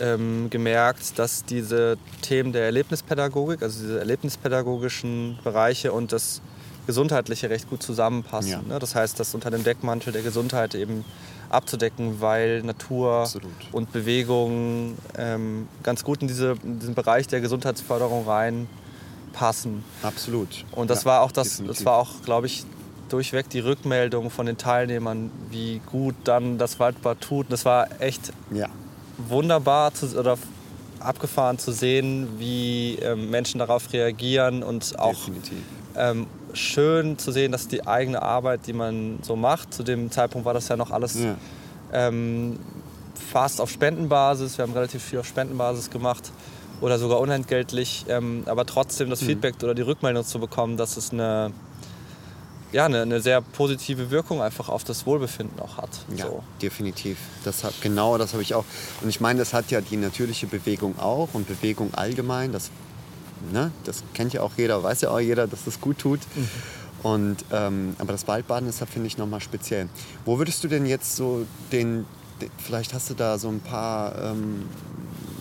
ähm, 0.00 0.50
gemerkt, 0.50 1.18
dass 1.18 1.44
diese 1.44 1.96
Themen 2.22 2.52
der 2.52 2.64
Erlebnispädagogik, 2.64 3.62
also 3.62 3.80
diese 3.80 3.98
erlebnispädagogischen 3.98 5.38
Bereiche 5.44 5.92
und 5.92 6.12
das 6.12 6.40
Gesundheitliche 6.86 7.48
recht 7.48 7.70
gut 7.70 7.82
zusammenpassen. 7.82 8.50
Ja. 8.50 8.62
Ne? 8.62 8.78
Das 8.78 8.94
heißt, 8.94 9.18
das 9.18 9.34
unter 9.34 9.50
dem 9.50 9.64
Deckmantel 9.64 10.12
der 10.12 10.22
Gesundheit 10.22 10.74
eben 10.74 11.04
abzudecken, 11.48 12.20
weil 12.20 12.62
Natur 12.62 13.20
Absolut. 13.20 13.52
und 13.72 13.92
Bewegung 13.92 14.96
ähm, 15.16 15.68
ganz 15.82 16.04
gut 16.04 16.20
in, 16.20 16.28
diese, 16.28 16.56
in 16.62 16.80
diesen 16.80 16.94
Bereich 16.94 17.28
der 17.28 17.40
Gesundheitsförderung 17.40 18.26
rein 18.26 18.68
passen. 19.34 19.84
Absolut. 20.02 20.64
Und 20.72 20.88
das 20.88 21.02
ja, 21.02 21.10
war 21.10 21.20
auch 21.22 21.32
das, 21.32 21.62
das 21.66 21.84
war 21.84 21.98
auch, 21.98 22.22
glaube 22.24 22.46
ich, 22.46 22.64
durchweg 23.10 23.50
die 23.50 23.60
Rückmeldung 23.60 24.30
von 24.30 24.46
den 24.46 24.56
Teilnehmern, 24.56 25.30
wie 25.50 25.80
gut 25.90 26.14
dann 26.24 26.56
das 26.56 26.80
Waldbad 26.80 27.20
tut. 27.20 27.46
Das 27.50 27.64
war 27.64 28.00
echt 28.00 28.32
ja. 28.50 28.68
wunderbar 29.28 29.92
zu, 29.92 30.18
oder 30.18 30.38
abgefahren 31.00 31.58
zu 31.58 31.72
sehen, 31.72 32.28
wie 32.38 32.94
ähm, 32.96 33.30
Menschen 33.30 33.58
darauf 33.58 33.92
reagieren 33.92 34.62
und 34.62 34.98
auch 34.98 35.28
ähm, 35.96 36.26
schön 36.54 37.18
zu 37.18 37.30
sehen, 37.30 37.52
dass 37.52 37.68
die 37.68 37.86
eigene 37.86 38.22
Arbeit, 38.22 38.66
die 38.66 38.72
man 38.72 39.18
so 39.22 39.36
macht, 39.36 39.74
zu 39.74 39.82
dem 39.82 40.10
Zeitpunkt 40.10 40.46
war 40.46 40.54
das 40.54 40.68
ja 40.68 40.76
noch 40.76 40.90
alles 40.90 41.14
ja. 41.14 41.34
Ähm, 41.92 42.58
fast 43.30 43.60
auf 43.60 43.70
Spendenbasis. 43.70 44.58
Wir 44.58 44.64
haben 44.64 44.72
relativ 44.72 45.02
viel 45.02 45.20
auf 45.20 45.26
Spendenbasis 45.26 45.90
gemacht 45.90 46.32
oder 46.80 46.98
sogar 46.98 47.20
unentgeltlich, 47.20 48.04
ähm, 48.08 48.42
aber 48.46 48.66
trotzdem 48.66 49.10
das 49.10 49.22
mhm. 49.22 49.26
Feedback 49.26 49.54
oder 49.62 49.74
die 49.74 49.82
Rückmeldung 49.82 50.24
zu 50.24 50.38
bekommen, 50.38 50.76
dass 50.76 50.96
es 50.96 51.12
eine, 51.12 51.52
ja, 52.72 52.86
eine, 52.86 53.02
eine, 53.02 53.20
sehr 53.20 53.40
positive 53.40 54.10
Wirkung 54.10 54.42
einfach 54.42 54.68
auf 54.68 54.84
das 54.84 55.06
Wohlbefinden 55.06 55.58
auch 55.60 55.78
hat. 55.78 55.90
Ja, 56.16 56.26
so. 56.26 56.42
definitiv. 56.60 57.18
Das 57.44 57.64
hat, 57.64 57.74
genau 57.80 58.18
das 58.18 58.32
habe 58.32 58.42
ich 58.42 58.54
auch. 58.54 58.64
Und 59.00 59.08
ich 59.08 59.20
meine, 59.20 59.38
das 59.38 59.54
hat 59.54 59.70
ja 59.70 59.80
die 59.80 59.96
natürliche 59.96 60.46
Bewegung 60.46 60.98
auch 60.98 61.28
und 61.32 61.46
Bewegung 61.46 61.94
allgemein. 61.94 62.52
Das, 62.52 62.70
ne, 63.52 63.70
das 63.84 64.02
kennt 64.12 64.32
ja 64.32 64.42
auch 64.42 64.52
jeder, 64.56 64.82
weiß 64.82 65.02
ja 65.02 65.10
auch 65.10 65.20
jeder, 65.20 65.46
dass 65.46 65.64
das 65.64 65.80
gut 65.80 65.98
tut. 65.98 66.20
Mhm. 66.34 66.48
Und, 67.04 67.44
ähm, 67.52 67.94
aber 67.98 68.12
das 68.12 68.26
Waldbaden 68.26 68.66
ist 68.66 68.80
da, 68.80 68.86
finde 68.86 69.08
ich, 69.08 69.18
nochmal 69.18 69.42
speziell. 69.42 69.90
Wo 70.24 70.38
würdest 70.38 70.64
du 70.64 70.68
denn 70.68 70.86
jetzt 70.86 71.16
so 71.16 71.46
den, 71.70 72.06
den 72.40 72.50
vielleicht 72.56 72.94
hast 72.94 73.10
du 73.10 73.14
da 73.14 73.38
so 73.38 73.48
ein 73.48 73.60
paar 73.60 74.18
ähm, 74.18 74.64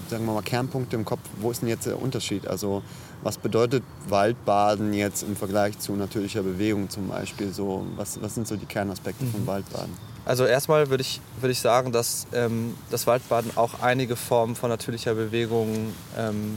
sagen 0.09 0.25
wir 0.25 0.33
mal, 0.33 0.41
Kernpunkte 0.41 0.95
im 0.95 1.05
Kopf, 1.05 1.21
wo 1.39 1.51
ist 1.51 1.61
denn 1.61 1.69
jetzt 1.69 1.85
der 1.85 2.01
Unterschied? 2.01 2.47
Also 2.47 2.83
was 3.23 3.37
bedeutet 3.37 3.83
Waldbaden 4.09 4.93
jetzt 4.93 5.23
im 5.23 5.35
Vergleich 5.35 5.79
zu 5.79 5.93
natürlicher 5.93 6.43
Bewegung 6.43 6.89
zum 6.89 7.07
Beispiel? 7.07 7.53
So, 7.53 7.85
was, 7.95 8.21
was 8.21 8.35
sind 8.35 8.47
so 8.47 8.55
die 8.55 8.65
Kernaspekte 8.65 9.23
mhm. 9.23 9.31
von 9.31 9.47
Waldbaden? 9.47 9.93
Also 10.25 10.45
erstmal 10.45 10.89
würde 10.89 11.01
ich, 11.01 11.19
würd 11.39 11.51
ich 11.51 11.59
sagen, 11.59 11.91
dass 11.91 12.27
ähm, 12.33 12.75
das 12.89 13.07
Waldbaden 13.07 13.51
auch 13.55 13.81
einige 13.81 14.15
Formen 14.15 14.55
von 14.55 14.69
natürlicher 14.69 15.15
Bewegung 15.15 15.93
ähm, 16.17 16.55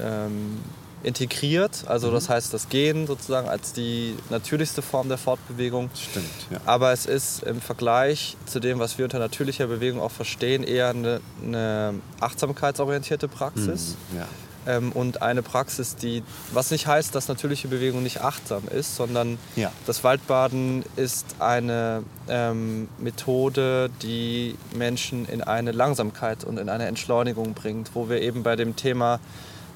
ähm, 0.00 0.58
integriert. 1.04 1.84
Also 1.86 2.10
das 2.10 2.28
mhm. 2.28 2.32
heißt 2.34 2.54
das 2.54 2.68
Gehen 2.68 3.06
sozusagen 3.06 3.48
als 3.48 3.72
die 3.72 4.14
natürlichste 4.30 4.82
Form 4.82 5.08
der 5.08 5.18
Fortbewegung. 5.18 5.90
Stimmt, 5.94 6.26
ja. 6.50 6.58
Aber 6.66 6.92
es 6.92 7.06
ist 7.06 7.42
im 7.42 7.60
Vergleich 7.60 8.36
zu 8.46 8.60
dem, 8.60 8.78
was 8.78 8.98
wir 8.98 9.04
unter 9.04 9.18
natürlicher 9.18 9.66
Bewegung 9.66 10.00
auch 10.00 10.10
verstehen, 10.10 10.64
eher 10.64 10.88
eine, 10.88 11.20
eine 11.42 11.94
achtsamkeitsorientierte 12.20 13.28
Praxis. 13.28 13.96
Mhm, 14.12 14.18
ja. 14.18 14.26
ähm, 14.66 14.92
und 14.92 15.22
eine 15.22 15.42
Praxis, 15.42 15.96
die, 15.96 16.22
was 16.52 16.70
nicht 16.70 16.86
heißt, 16.86 17.14
dass 17.14 17.28
natürliche 17.28 17.68
Bewegung 17.68 18.02
nicht 18.02 18.22
achtsam 18.22 18.62
ist, 18.68 18.96
sondern 18.96 19.38
Ja. 19.56 19.70
das 19.86 20.04
Waldbaden 20.04 20.84
ist 20.96 21.26
eine 21.38 22.02
ähm, 22.28 22.88
Methode, 22.98 23.90
die 24.02 24.56
Menschen 24.74 25.26
in 25.26 25.42
eine 25.42 25.72
Langsamkeit 25.72 26.44
und 26.44 26.58
in 26.58 26.68
eine 26.68 26.86
Entschleunigung 26.86 27.52
bringt, 27.54 27.90
wo 27.94 28.08
wir 28.08 28.22
eben 28.22 28.42
bei 28.42 28.56
dem 28.56 28.74
Thema 28.76 29.20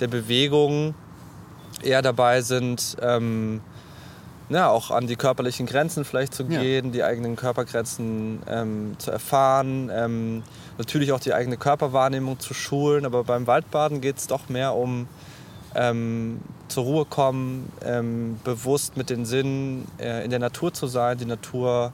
der 0.01 0.09
Bewegung 0.09 0.95
eher 1.83 2.03
dabei 2.03 2.41
sind, 2.43 2.97
ähm, 3.03 3.61
ja, 4.49 4.69
auch 4.71 4.91
an 4.91 5.07
die 5.07 5.17
körperlichen 5.17 5.67
Grenzen 5.67 6.05
vielleicht 6.05 6.35
zu 6.35 6.45
Ja. 6.45 6.61
gehen, 6.61 6.91
die 6.93 7.05
eigenen 7.05 7.37
Körpergrenzen 7.37 8.43
ähm, 8.49 8.95
zu 8.99 9.11
erfahren, 9.11 9.91
ähm, 9.93 10.43
natürlich 10.79 11.13
auch 11.13 11.21
die 11.21 11.35
eigene 11.35 11.57
Körperwahrnehmung 11.59 12.39
zu 12.41 12.55
schulen, 12.55 13.05
aber 13.05 13.25
beim 13.25 13.47
Waldbaden 13.47 14.01
geht 14.01 14.17
es 14.19 14.27
doch 14.27 14.49
mehr 14.49 14.75
um 14.75 15.07
ähm, 15.75 16.41
zur 16.69 16.85
Ruhe 16.85 17.05
kommen, 17.05 17.71
ähm, 17.85 18.41
bewusst 18.43 18.97
mit 18.97 19.11
den 19.11 19.27
Sinnen 19.27 19.87
äh, 19.99 20.25
in 20.25 20.31
der 20.31 20.39
Natur 20.39 20.73
zu 20.73 20.87
sein, 20.87 21.19
die 21.19 21.27
Natur 21.27 21.93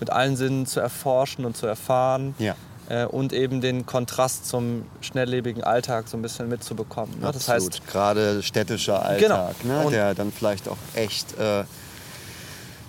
mit 0.00 0.10
allen 0.10 0.36
Sinnen 0.36 0.66
zu 0.66 0.80
erforschen 0.80 1.44
und 1.44 1.56
zu 1.56 1.66
erfahren 1.66 2.34
Ja. 2.38 2.56
Äh, 2.88 3.04
und 3.04 3.32
eben 3.32 3.60
den 3.60 3.86
Kontrast 3.86 4.46
zum 4.46 4.84
schnelllebigen 5.00 5.62
Alltag 5.64 6.08
so 6.08 6.16
ein 6.16 6.22
bisschen 6.22 6.48
mitzubekommen. 6.48 7.20
Ne? 7.20 7.30
Das 7.32 7.48
heißt, 7.48 7.66
Absolut. 7.68 7.88
gerade 7.90 8.42
städtischer 8.42 9.04
Alltag, 9.04 9.54
Genau. 9.62 9.84
ne? 9.84 9.90
Der 9.90 10.14
dann 10.14 10.32
vielleicht 10.32 10.68
auch 10.68 10.76
echt 10.94 11.38
äh, 11.38 11.64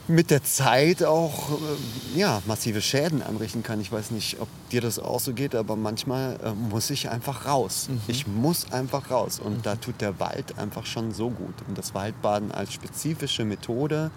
mit 0.08 0.32
der 0.32 0.44
Zeit 0.44 1.04
auch 1.04 1.52
äh, 1.52 2.20
ja, 2.20 2.42
massive 2.46 2.82
Schäden 2.82 3.22
anrichten 3.22 3.64
kann. 3.64 3.80
Ich 3.80 3.92
weiß 3.92 4.12
nicht, 4.12 4.42
ob 4.42 4.50
dir 4.70 4.82
das 4.82 5.00
auch 5.00 5.20
so 5.22 5.34
geht, 5.34 5.56
aber 5.56 5.76
manchmal 5.78 6.38
äh, 6.44 6.52
muss 6.52 6.90
ich 6.90 7.10
einfach 7.10 7.46
raus. 7.46 7.88
Mhm. 7.90 8.02
Ich 8.08 8.28
muss 8.28 8.72
einfach 8.72 9.10
raus. 9.12 9.40
Und 9.40 9.66
da 9.66 9.76
tut 9.76 10.02
der 10.02 10.20
Wald 10.20 10.58
einfach 10.58 10.86
schon 10.86 11.14
so 11.14 11.30
gut. 11.30 11.54
Und 11.68 11.78
das 11.78 11.94
Waldbaden 11.94 12.52
als 12.52 12.74
spezifische 12.74 13.46
Methode 13.46 14.12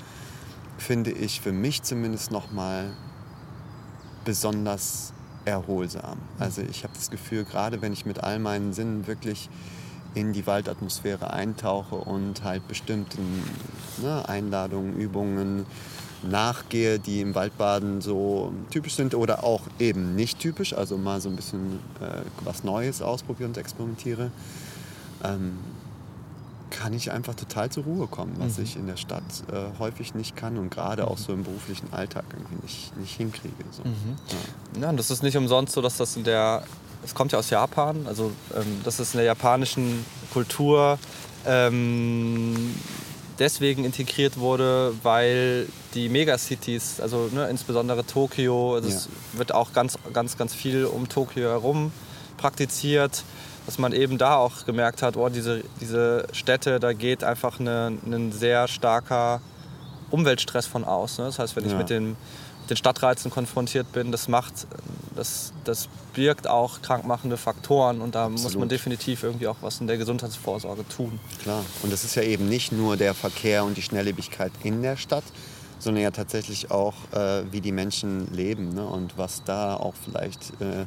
finde 0.79 1.13
ich 1.13 1.41
für 1.41 1.53
mich 1.53 1.83
zumindest 1.85 2.33
nochmal 2.33 2.91
besonders 4.25 5.13
erholsam. 5.47 6.19
Also 6.39 6.63
ich 6.63 6.83
habe 6.83 6.93
das 6.95 7.11
Gefühl, 7.11 7.45
gerade 7.45 7.81
wenn 7.81 7.93
ich 7.93 8.05
mit 8.05 8.23
all 8.23 8.39
meinen 8.39 8.73
Sinnen 8.73 9.07
wirklich 9.07 9.49
in 10.15 10.33
die 10.33 10.47
Waldatmosphäre 10.47 11.33
eintauche 11.33 11.95
und 11.95 12.43
halt 12.43 12.67
bestimmten 12.69 13.43
ne, 14.03 14.29
Einladungen, 14.29 14.97
Übungen 14.97 15.67
nachgehe, 16.23 16.99
die 16.99 17.21
im 17.21 17.35
Waldbaden 17.35 18.01
so 18.01 18.53
typisch 18.71 18.95
sind 18.95 19.15
oder 19.15 19.45
auch 19.45 19.63
eben 19.79 20.17
nicht 20.17 20.41
typisch, 20.41 20.73
also 20.73 20.97
mal 20.97 21.21
so 21.21 21.29
ein 21.29 21.37
bisschen 21.37 21.79
äh, 22.01 22.23
was 22.43 22.65
Neues 22.65 23.03
ausprobiere 23.03 23.49
und 23.49 23.59
experimentiere, 23.59 24.31
ähm, 25.23 25.59
kann 26.71 26.93
ich 26.93 27.13
einfach 27.13 27.35
total 27.35 27.71
zur 27.71 27.85
Ruhe 27.85 28.07
kommen, 28.07 28.35
was 28.39 28.59
ich 28.59 28.77
in 28.77 28.87
der 28.87 28.97
Stadt 28.97 29.23
äh, 29.53 29.79
häufig 29.79 30.15
nicht 30.15 30.37
kann 30.37 30.59
und 30.59 30.71
gerade 30.71 31.07
auch 31.09 31.19
so 31.19 31.33
im 31.33 31.45
beruflichen 31.45 31.93
Alltag 31.93 32.25
irgendwie 32.33 32.63
nicht, 32.63 32.97
nicht 32.97 33.17
hinkriege. 33.17 33.55
So. 33.71 33.83
Ja. 33.85 34.83
Ja, 34.83 34.91
und 34.91 34.97
das 34.97 35.11
ist 35.11 35.23
nicht 35.23 35.37
umsonst 35.37 35.75
so, 35.75 35.81
dass 35.81 35.97
das 35.97 36.17
in 36.17 36.25
der, 36.25 36.65
es 37.05 37.15
kommt 37.15 37.33
ja 37.33 37.39
aus 37.39 37.51
Japan, 37.51 38.07
also 38.07 38.33
ähm, 38.55 38.81
dass 38.85 38.99
es 38.99 39.15
in 39.15 39.19
der 39.19 39.27
japanischen 39.27 40.05
Kultur 40.33 40.99
ähm, 41.47 42.75
deswegen 43.39 43.85
integriert 43.85 44.39
wurde, 44.39 44.93
weil 45.03 45.69
die 45.95 46.09
Megacities, 46.09 47.01
also 47.01 47.31
ne, 47.33 47.49
insbesondere 47.49 48.05
Tokio, 48.05 48.77
es 48.79 49.09
wird 49.33 49.53
auch 49.53 49.73
ganz, 49.73 49.99
ganz, 50.13 50.37
ganz 50.37 50.55
viel 50.55 50.85
um 50.85 51.09
Tokio 51.09 51.49
herum 51.49 51.93
praktiziert, 52.37 53.25
dass 53.67 53.79
man 53.79 53.93
eben 53.93 54.17
da 54.17 54.37
auch 54.37 54.65
gemerkt 54.65 55.03
hat, 55.03 55.17
oh, 55.17 55.29
diese, 55.29 55.63
diese 55.81 56.27
Städte, 56.33 56.81
da 56.81 56.93
geht 56.93 57.25
einfach 57.25 57.61
eine, 57.61 57.93
ein 58.07 58.33
sehr 58.33 58.69
starker 58.69 59.41
Umweltstress 60.11 60.67
von 60.67 60.85
aus. 60.85 61.19
Ne? 61.19 61.25
Das 61.25 61.39
heißt, 61.39 61.57
wenn 61.57 61.65
ich 61.67 61.73
Ja. 61.73 61.79
mit 61.79 61.91
den, 61.91 62.11
mit 62.11 62.71
den 62.71 62.77
Stadtreizen 62.77 63.31
konfrontiert 63.31 63.91
bin, 63.93 64.13
das 64.13 64.29
macht, 64.29 64.67
das, 65.17 65.53
das 65.65 65.89
birgt 66.15 66.49
auch 66.49 66.81
krankmachende 66.81 67.37
Faktoren 67.37 68.01
und 68.01 68.15
da 68.15 68.29
muss 68.29 68.43
man 68.43 68.47
Absolut. 68.53 68.71
definitiv 68.71 69.23
irgendwie 69.25 69.49
auch 69.49 69.57
was 69.61 69.81
in 69.81 69.87
der 69.89 69.99
Gesundheitsvorsorge 69.99 70.87
tun. 70.89 71.19
Klar. 71.43 71.65
Und 71.83 71.93
das 71.93 72.05
ist 72.05 72.15
ja 72.15 72.23
eben 72.23 72.49
nicht 72.49 72.71
nur 72.73 72.97
der 72.97 73.15
Verkehr 73.15 73.65
und 73.65 73.77
die 73.77 73.83
Schnelllebigkeit 73.83 74.53
in 74.63 74.83
der 74.83 74.97
Stadt, 74.97 75.25
sondern 75.81 76.05
ja 76.05 76.11
tatsächlich 76.13 76.71
auch, 76.71 76.95
äh, 77.13 77.43
wie 77.51 77.61
die 77.61 77.73
Menschen 77.73 78.33
leben 78.33 78.75
ne? 78.75 78.87
und 78.87 79.19
was 79.19 79.43
da 79.45 79.75
auch 79.77 79.95
vielleicht 80.05 80.53
äh, 80.61 80.87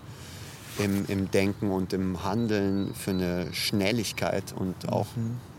im, 0.80 1.06
im 1.08 1.30
Denken 1.32 1.72
und 1.72 1.94
im 1.94 2.24
Handeln 2.24 2.94
für 2.96 3.12
eine 3.12 3.54
Schnelligkeit 3.54 4.54
und 4.56 4.90
auch 4.90 5.08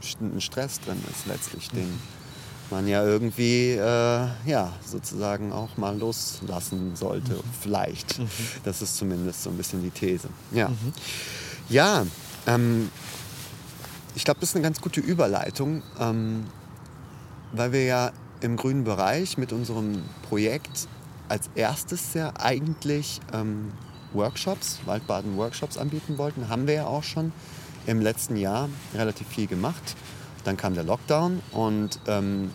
st- 0.02 0.20
ein 0.20 0.40
Stress 0.40 0.80
drin 0.80 1.02
ist 1.11 1.26
letztlich, 1.26 1.68
den 1.70 1.88
man 2.70 2.87
ja 2.87 3.04
irgendwie 3.04 3.70
äh, 3.72 4.26
ja, 4.46 4.72
sozusagen 4.85 5.52
auch 5.52 5.76
mal 5.76 5.96
loslassen 5.98 6.94
sollte, 6.94 7.40
vielleicht. 7.61 8.20
Das 8.64 8.80
ist 8.80 8.96
zumindest 8.96 9.42
so 9.42 9.50
ein 9.50 9.56
bisschen 9.56 9.83
die 9.83 9.90
These. 9.90 10.28
Ja, 10.52 10.70
ja 11.68 12.06
ähm, 12.46 12.88
ich 14.14 14.24
glaube, 14.24 14.40
das 14.40 14.50
ist 14.50 14.56
eine 14.56 14.62
ganz 14.62 14.80
gute 14.80 15.00
Überleitung, 15.00 15.83
ähm, 15.98 16.44
weil 17.52 17.72
wir 17.72 17.85
ja 17.85 18.12
im 18.40 18.56
grünen 18.56 18.85
Bereich 18.85 19.37
mit 19.37 19.52
unserem 19.52 20.02
Projekt 20.28 20.88
als 21.28 21.50
erstes 21.54 22.14
ja 22.14 22.33
eigentlich 22.38 23.20
ähm, 23.33 23.72
Workshops, 24.12 24.80
Waldbaden-Workshops 24.86 25.78
anbieten 25.78 26.18
wollten. 26.18 26.48
Haben 26.48 26.66
wir 26.66 26.74
ja 26.74 26.86
auch 26.86 27.02
schon 27.04 27.32
im 27.86 28.00
letzten 28.00 28.36
Jahr 28.36 28.68
relativ 28.94 29.26
viel 29.28 29.46
gemacht. 29.46 29.96
Dann 30.44 30.56
kam 30.56 30.74
der 30.74 30.84
Lockdown 30.84 31.40
und 31.52 31.98
ähm, 32.06 32.50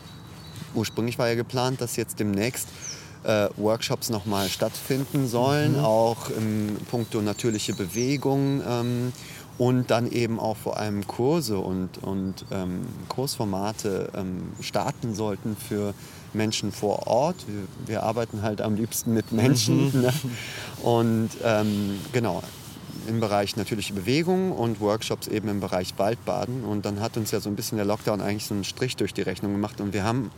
ursprünglich 0.74 1.20
war 1.20 1.28
ja 1.28 1.36
geplant, 1.36 1.82
dass 1.82 1.96
jetzt 1.96 2.20
demnächst 2.20 2.70
äh, 3.24 3.50
Workshops 3.58 4.10
nochmal 4.10 4.50
stattfinden 4.50 5.28
sollen, 5.28 5.80
auch 5.80 6.30
im 6.30 6.78
puncto 6.90 7.22
natürliche 7.22 7.74
Bewegung 7.74 8.62
ähm, 8.68 9.14
und 9.58 9.90
dann 9.90 10.12
eben 10.12 10.40
auch 10.40 10.58
vor 10.58 10.78
allem 10.78 11.08
Kurse 11.08 11.60
und, 11.60 12.04
und 12.04 12.46
ähm, 12.52 12.86
Kursformate 13.08 14.10
ähm, 14.16 14.52
starten 14.60 15.16
sollten 15.16 15.56
für 15.56 15.94
Menschen 16.34 16.72
vor 16.72 17.08
Ort. 17.08 17.38
Wir, 17.48 17.64
wir 17.88 18.04
arbeiten 18.04 18.42
halt 18.42 18.62
am 18.62 18.76
liebsten 18.76 19.14
mit 19.14 19.32
Menschen. 19.32 20.02
Ne? 20.02 20.14
Und 20.84 21.30
ähm, 21.44 22.00
genau, 22.12 22.44
im 23.08 23.20
Bereich 23.20 23.56
natürliche 23.56 23.94
Bewegung 23.94 24.52
und 24.52 24.82
Workshops 24.82 25.28
eben 25.28 25.48
im 25.48 25.62
Bereich 25.62 25.94
Waldbaden. 25.98 26.64
Und 26.66 26.86
dann 26.86 27.00
hat 27.00 27.16
uns 27.16 27.32
ja 27.32 27.40
so 27.40 27.50
ein 27.50 27.56
bisschen 27.56 27.78
der 27.78 27.86
Lockdown 27.86 28.20
eigentlich 28.22 28.46
so 28.46 28.54
einen 28.54 28.66
Strich 28.66 28.98
durch 28.98 29.14
die 29.14 29.22
Rechnung 29.22 29.54
gemacht 29.54 29.80
und 29.80 29.94
wir 29.94 30.04
haben 30.04 30.32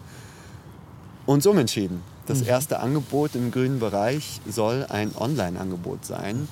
uns 1.25 1.45
umentschieden. 1.45 2.01
Das 2.25 2.41
erste 2.41 2.81
Angebot 2.81 3.35
im 3.35 3.51
grünen 3.51 3.79
Bereich 3.79 4.41
soll 4.49 4.85
ein 4.89 5.11
Online-Angebot 5.17 6.05
sein. 6.05 6.47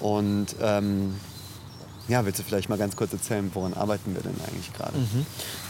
Und 0.00 0.54
ähm, 0.60 1.14
ja, 2.08 2.24
willst 2.24 2.38
du 2.38 2.42
vielleicht 2.42 2.68
mal 2.68 2.78
ganz 2.78 2.96
kurz 2.96 3.12
erzählen, 3.12 3.50
woran 3.54 3.74
arbeiten 3.74 4.14
wir 4.14 4.22
denn 4.22 4.34
eigentlich 4.48 4.72
gerade? 4.72 4.94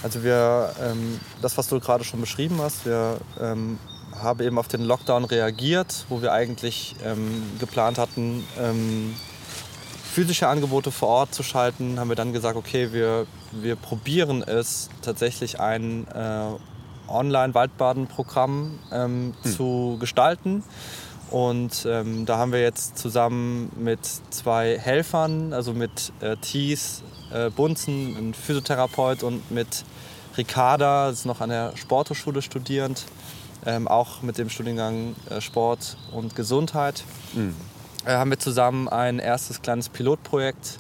Also 0.02 0.22
wir, 0.22 0.72
ähm, 0.80 1.20
das, 1.42 1.58
was 1.58 1.68
du 1.68 1.80
gerade 1.80 2.04
schon 2.04 2.20
beschrieben 2.20 2.60
hast, 2.60 2.86
wir 2.86 3.18
ähm, 3.40 3.78
haben 4.20 4.40
eben 4.42 4.58
auf 4.58 4.68
den 4.68 4.82
Lockdown 4.82 5.24
reagiert, 5.24 6.06
wo 6.08 6.22
wir 6.22 6.32
eigentlich 6.32 6.94
ähm, 7.04 7.42
geplant 7.58 7.98
hatten, 7.98 8.44
ähm, 8.58 9.14
physische 10.12 10.48
Angebote 10.48 10.90
vor 10.90 11.08
Ort 11.08 11.34
zu 11.34 11.42
schalten, 11.42 11.98
haben 12.00 12.08
wir 12.08 12.16
dann 12.16 12.32
gesagt, 12.32 12.56
okay, 12.56 12.92
wir, 12.92 13.26
wir 13.52 13.76
probieren 13.76 14.42
es 14.42 14.88
tatsächlich 15.02 15.60
ein 15.60 16.06
äh, 16.08 16.50
Online-Waldbaden-Programm 17.08 18.78
ähm, 18.92 19.34
zu 19.42 19.96
gestalten. 20.00 20.62
Und 21.30 21.86
ähm, 21.88 22.24
da 22.24 22.38
haben 22.38 22.52
wir 22.52 22.62
jetzt 22.62 22.98
zusammen 22.98 23.70
mit 23.76 24.00
zwei 24.30 24.78
Helfern, 24.78 25.52
also 25.52 25.74
mit 25.74 26.12
äh, 26.20 26.36
Thies 26.36 27.02
äh, 27.32 27.50
Bunzen, 27.50 28.16
ein 28.16 28.34
Physiotherapeut 28.34 29.22
und 29.22 29.50
mit 29.50 29.84
Ricarda, 30.36 31.08
das 31.08 31.20
ist 31.20 31.26
noch 31.26 31.40
an 31.40 31.50
der 31.50 31.76
Sporthochschule 31.76 32.40
studierend, 32.40 33.04
ähm, 33.66 33.88
auch 33.88 34.22
mit 34.22 34.38
dem 34.38 34.48
Studiengang 34.48 35.16
äh, 35.28 35.40
Sport 35.40 35.96
und 36.12 36.34
Gesundheit, 36.34 37.04
äh, 38.06 38.12
haben 38.12 38.30
wir 38.30 38.38
zusammen 38.38 38.88
ein 38.88 39.18
erstes 39.18 39.60
kleines 39.60 39.88
Pilotprojekt 39.88 40.78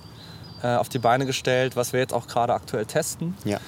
äh, 0.62 0.76
auf 0.76 0.88
die 0.88 0.98
Beine 0.98 1.26
gestellt, 1.26 1.76
was 1.76 1.92
wir 1.92 2.00
jetzt 2.00 2.14
auch 2.14 2.26
gerade 2.26 2.54
aktuell 2.54 2.86
testen. 2.86 3.36
Ja, 3.44 3.58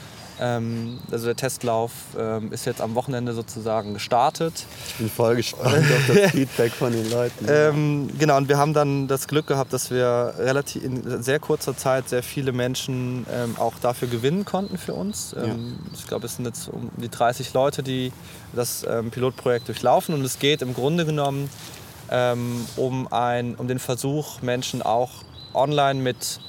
also 1.11 1.27
der 1.27 1.37
Testlauf 1.37 1.93
ähm, 2.19 2.53
ist 2.53 2.65
jetzt 2.65 2.81
am 2.81 2.95
Wochenende 2.95 3.35
sozusagen 3.35 3.95
gestartet. 3.95 4.65
ich 4.89 4.95
bin 4.95 5.11
voll 5.11 5.37
gespannt 5.37 5.75
auf 5.77 6.15
das 6.15 6.31
Feedback 6.33 6.73
von 6.73 6.93
den 6.93 7.11
Leuten. 7.11 7.47
Ähm, 7.49 8.09
genau, 8.19 8.39
und 8.39 8.49
wir 8.49 8.57
haben 8.57 8.73
dann 8.73 9.07
das 9.07 9.29
Glück 9.29 9.47
gehabt, 9.47 9.73
dass 9.73 9.91
wir 9.91 10.35
relativ 10.39 10.83
in 10.83 11.23
sehr 11.23 11.39
kurzer 11.41 11.77
Zeit 11.77 12.09
sehr 12.09 12.23
viele 12.23 12.53
Menschen 12.53 13.27
ähm, 13.33 13.57
auch 13.59 13.75
dafür 13.81 14.09
gewinnen 14.09 14.45
konnten 14.45 14.79
für 14.79 14.95
uns. 14.95 15.35
Ähm, 15.37 15.79
Ich 15.95 16.07
glaube, 16.07 16.27
es 16.27 16.37
sind 16.37 16.47
jetzt 16.47 16.69
um 16.69 16.91
die 16.97 17.11
30 17.11 17.53
Leute, 17.53 17.83
die 17.83 18.13
das 18.55 18.85
ähm, 18.89 19.11
Pilotprojekt 19.11 19.69
durchlaufen. 19.69 20.15
Und 20.15 20.25
es 20.25 20.39
geht 20.39 20.63
im 20.63 20.75
Grunde 20.75 21.05
genommen 21.05 21.51
ähm, 22.11 22.65
um, 22.77 23.13
ein, 23.13 23.55
um 23.57 23.69
den 23.69 23.79
Versuch, 23.79 24.43
Menschen 24.43 24.83
auch 24.83 25.11
online 25.55 26.01
mit 26.01 26.41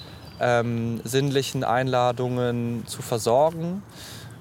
ähm, 0.41 1.01
sinnlichen 1.04 1.63
Einladungen 1.63 2.84
zu 2.88 3.01
versorgen. 3.01 3.84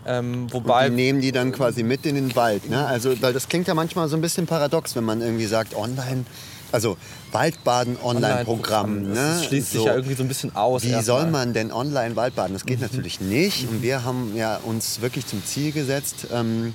Ähm, 0.06 0.46
wobei 0.50 0.86
und 0.86 0.96
die 0.96 1.02
nehmen 1.02 1.20
die 1.20 1.30
dann 1.30 1.52
quasi 1.52 1.82
mit 1.82 2.06
in 2.06 2.14
den 2.14 2.34
Wald. 2.34 2.70
Ne? 2.70 2.86
Also, 2.86 3.20
weil 3.20 3.34
das 3.34 3.48
klingt 3.48 3.68
ja 3.68 3.74
manchmal 3.74 4.08
so 4.08 4.16
ein 4.16 4.22
bisschen 4.22 4.46
paradox, 4.46 4.96
wenn 4.96 5.04
man 5.04 5.20
irgendwie 5.20 5.44
sagt, 5.44 5.76
online, 5.76 6.24
also 6.72 6.96
Waldbaden 7.32 7.98
Online-Programm. 8.02 8.90
Online 8.90 9.08
ne? 9.08 9.14
Das 9.14 9.44
schließt 9.44 9.72
so, 9.72 9.78
sich 9.78 9.86
ja 9.86 9.94
irgendwie 9.94 10.14
so 10.14 10.22
ein 10.22 10.28
bisschen 10.28 10.56
aus. 10.56 10.84
Wie 10.84 11.02
soll 11.02 11.26
man 11.26 11.52
denn 11.52 11.70
online 11.70 12.16
Waldbaden? 12.16 12.54
Das 12.54 12.64
geht 12.64 12.78
mhm. 12.78 12.86
natürlich 12.86 13.20
nicht. 13.20 13.68
Und 13.68 13.82
wir 13.82 14.04
haben 14.04 14.34
ja 14.34 14.56
uns 14.64 15.02
wirklich 15.02 15.26
zum 15.26 15.44
Ziel 15.44 15.72
gesetzt, 15.72 16.28
ähm, 16.32 16.74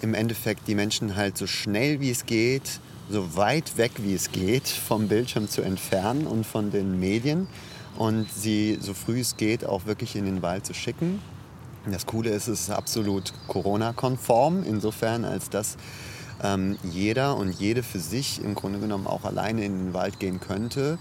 im 0.00 0.14
Endeffekt 0.14 0.66
die 0.66 0.74
Menschen 0.74 1.14
halt 1.14 1.36
so 1.36 1.46
schnell 1.46 2.00
wie 2.00 2.10
es 2.10 2.24
geht, 2.24 2.80
so 3.10 3.36
weit 3.36 3.76
weg 3.76 3.92
wie 3.98 4.14
es 4.14 4.32
geht 4.32 4.66
vom 4.66 5.08
Bildschirm 5.08 5.48
zu 5.48 5.60
entfernen 5.60 6.26
und 6.26 6.46
von 6.46 6.70
den 6.70 6.98
Medien 6.98 7.48
und 7.96 8.30
sie 8.32 8.78
so 8.80 8.94
früh 8.94 9.20
es 9.20 9.36
geht 9.36 9.64
auch 9.64 9.86
wirklich 9.86 10.16
in 10.16 10.24
den 10.24 10.42
Wald 10.42 10.66
zu 10.66 10.74
schicken. 10.74 11.20
Das 11.90 12.06
Coole 12.06 12.30
ist, 12.30 12.46
es 12.46 12.62
ist 12.62 12.70
absolut 12.70 13.32
Corona-konform, 13.48 14.62
insofern 14.62 15.24
als 15.24 15.50
dass 15.50 15.76
ähm, 16.42 16.78
jeder 16.84 17.36
und 17.36 17.52
jede 17.52 17.82
für 17.82 17.98
sich 17.98 18.42
im 18.42 18.54
Grunde 18.54 18.78
genommen 18.78 19.06
auch 19.06 19.24
alleine 19.24 19.64
in 19.64 19.86
den 19.86 19.94
Wald 19.94 20.20
gehen 20.20 20.40
könnte. 20.40 20.98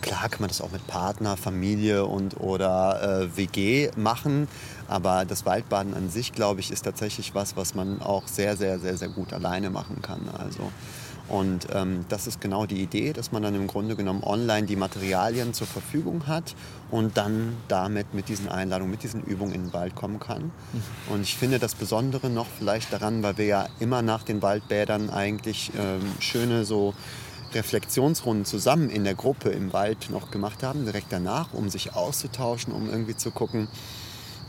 Klar 0.00 0.28
kann 0.28 0.40
man 0.40 0.48
das 0.48 0.60
auch 0.60 0.70
mit 0.70 0.86
Partner, 0.86 1.36
Familie 1.36 2.06
und 2.06 2.40
oder 2.40 3.02
äh, 3.22 3.36
WG 3.36 3.90
machen, 3.96 4.48
aber 4.88 5.24
das 5.24 5.44
Waldbaden 5.44 5.92
an 5.92 6.08
sich, 6.08 6.32
glaube 6.32 6.60
ich, 6.60 6.70
ist 6.70 6.82
tatsächlich 6.82 7.34
was, 7.34 7.56
was 7.56 7.74
man 7.74 8.00
auch 8.00 8.26
sehr, 8.26 8.56
sehr, 8.56 8.78
sehr, 8.78 8.96
sehr 8.96 9.08
gut 9.08 9.32
alleine 9.32 9.68
machen 9.68 10.00
kann. 10.00 10.28
Also 10.38 10.72
und 11.30 11.68
ähm, 11.72 12.04
das 12.08 12.26
ist 12.26 12.40
genau 12.40 12.66
die 12.66 12.82
Idee, 12.82 13.12
dass 13.12 13.30
man 13.30 13.42
dann 13.42 13.54
im 13.54 13.68
Grunde 13.68 13.94
genommen 13.94 14.24
online 14.24 14.66
die 14.66 14.74
Materialien 14.74 15.54
zur 15.54 15.68
Verfügung 15.68 16.26
hat 16.26 16.56
und 16.90 17.16
dann 17.16 17.56
damit 17.68 18.14
mit 18.14 18.28
diesen 18.28 18.48
Einladungen, 18.48 18.90
mit 18.90 19.04
diesen 19.04 19.22
Übungen 19.22 19.54
in 19.54 19.62
den 19.66 19.72
Wald 19.72 19.94
kommen 19.94 20.18
kann. 20.18 20.42
Mhm. 20.42 20.82
Und 21.12 21.22
ich 21.22 21.36
finde 21.36 21.60
das 21.60 21.76
Besondere 21.76 22.30
noch 22.30 22.46
vielleicht 22.58 22.92
daran, 22.92 23.22
weil 23.22 23.38
wir 23.38 23.46
ja 23.46 23.68
immer 23.78 24.02
nach 24.02 24.24
den 24.24 24.42
Waldbädern 24.42 25.08
eigentlich 25.08 25.70
ähm, 25.78 26.00
schöne 26.18 26.64
so 26.64 26.94
Reflexionsrunden 27.54 28.44
zusammen 28.44 28.90
in 28.90 29.04
der 29.04 29.14
Gruppe 29.14 29.50
im 29.50 29.72
Wald 29.72 30.10
noch 30.10 30.32
gemacht 30.32 30.64
haben, 30.64 30.84
direkt 30.84 31.12
danach, 31.12 31.52
um 31.52 31.68
sich 31.68 31.94
auszutauschen, 31.94 32.72
um 32.72 32.90
irgendwie 32.90 33.16
zu 33.16 33.30
gucken, 33.30 33.68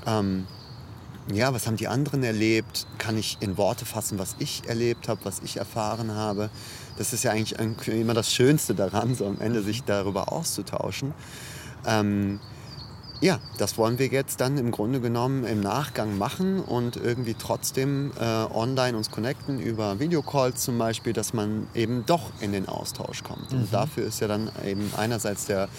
ähm, 0.08 0.48
ja, 1.32 1.54
was 1.54 1.68
haben 1.68 1.78
die 1.78 1.88
anderen 1.88 2.24
erlebt? 2.24 2.88
Kann 2.98 3.18
ich 3.18 3.38
in 3.40 3.58
Worte 3.58 3.86
fassen, 3.86 4.20
was 4.20 4.36
ich 4.40 4.64
erlebt 4.68 5.08
habe, 5.08 5.22
was 5.24 5.42
ich 5.44 5.58
erfahren 5.58 6.16
habe? 6.16 6.50
Das 6.98 7.14
ist 7.14 7.24
ja 7.24 7.32
eigentlich 7.32 7.58
immer 7.88 8.14
das 8.14 8.34
Schönste 8.34 8.76
daran, 8.76 9.16
so 9.16 9.26
am 9.26 9.40
Ende 9.40 9.62
sich 9.62 9.84
darüber 9.84 10.32
auszutauschen. 10.32 11.14
Ähm, 11.86 12.40
ja, 13.22 13.40
das 13.60 13.78
wollen 13.78 14.00
wir 14.00 14.08
jetzt 14.08 14.42
dann 14.42 14.58
im 14.58 14.72
Grunde 14.72 15.00
genommen 15.00 15.46
im 15.46 15.60
Nachgang 15.60 16.18
machen 16.18 16.60
und 16.60 16.96
irgendwie 16.96 17.36
trotzdem 17.36 18.12
äh, 18.20 18.24
online 18.24 18.98
uns 18.98 19.12
connecten 19.12 19.60
über 19.60 20.00
Videocalls 20.00 20.64
zum 20.64 20.80
Beispiel, 20.80 21.14
dass 21.14 21.32
man 21.32 21.68
eben 21.76 22.04
doch 22.08 22.32
in 22.40 22.52
den 22.52 22.68
Austausch 22.68 23.24
kommt. 23.24 23.52
Mhm. 23.52 23.60
Und 23.60 23.74
dafür 23.74 24.08
ist 24.08 24.22
ja 24.22 24.28
dann 24.28 24.50
eben 24.66 24.92
einerseits 24.98 25.46
der 25.46 25.70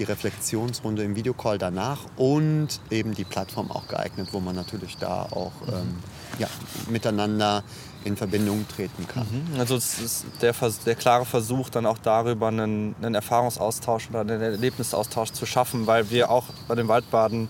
die 0.00 0.04
Reflexionsrunde 0.04 1.04
im 1.04 1.14
Videocall 1.14 1.58
danach 1.58 2.00
und 2.16 2.68
eben 2.90 3.14
die 3.14 3.24
Plattform 3.24 3.70
auch 3.70 3.86
geeignet, 3.86 4.30
wo 4.32 4.40
man 4.40 4.56
natürlich 4.56 4.96
da 4.96 5.22
auch 5.30 5.52
ähm, 5.68 5.98
ja, 6.38 6.48
miteinander 6.88 7.62
in 8.04 8.16
Verbindung 8.16 8.66
treten 8.66 9.06
kann. 9.06 9.26
Mhm. 9.30 9.60
Also 9.60 9.76
es 9.76 10.00
ist 10.00 10.24
der, 10.40 10.54
der 10.86 10.94
klare 10.94 11.26
Versuch, 11.26 11.68
dann 11.68 11.84
auch 11.84 11.98
darüber 11.98 12.48
einen, 12.48 12.94
einen 13.02 13.14
Erfahrungsaustausch 13.14 14.08
oder 14.08 14.20
einen 14.20 14.40
Erlebnisaustausch 14.40 15.32
zu 15.32 15.44
schaffen, 15.44 15.86
weil 15.86 16.10
wir 16.10 16.30
auch 16.30 16.46
bei 16.66 16.74
den 16.74 16.88
Waldbaden 16.88 17.48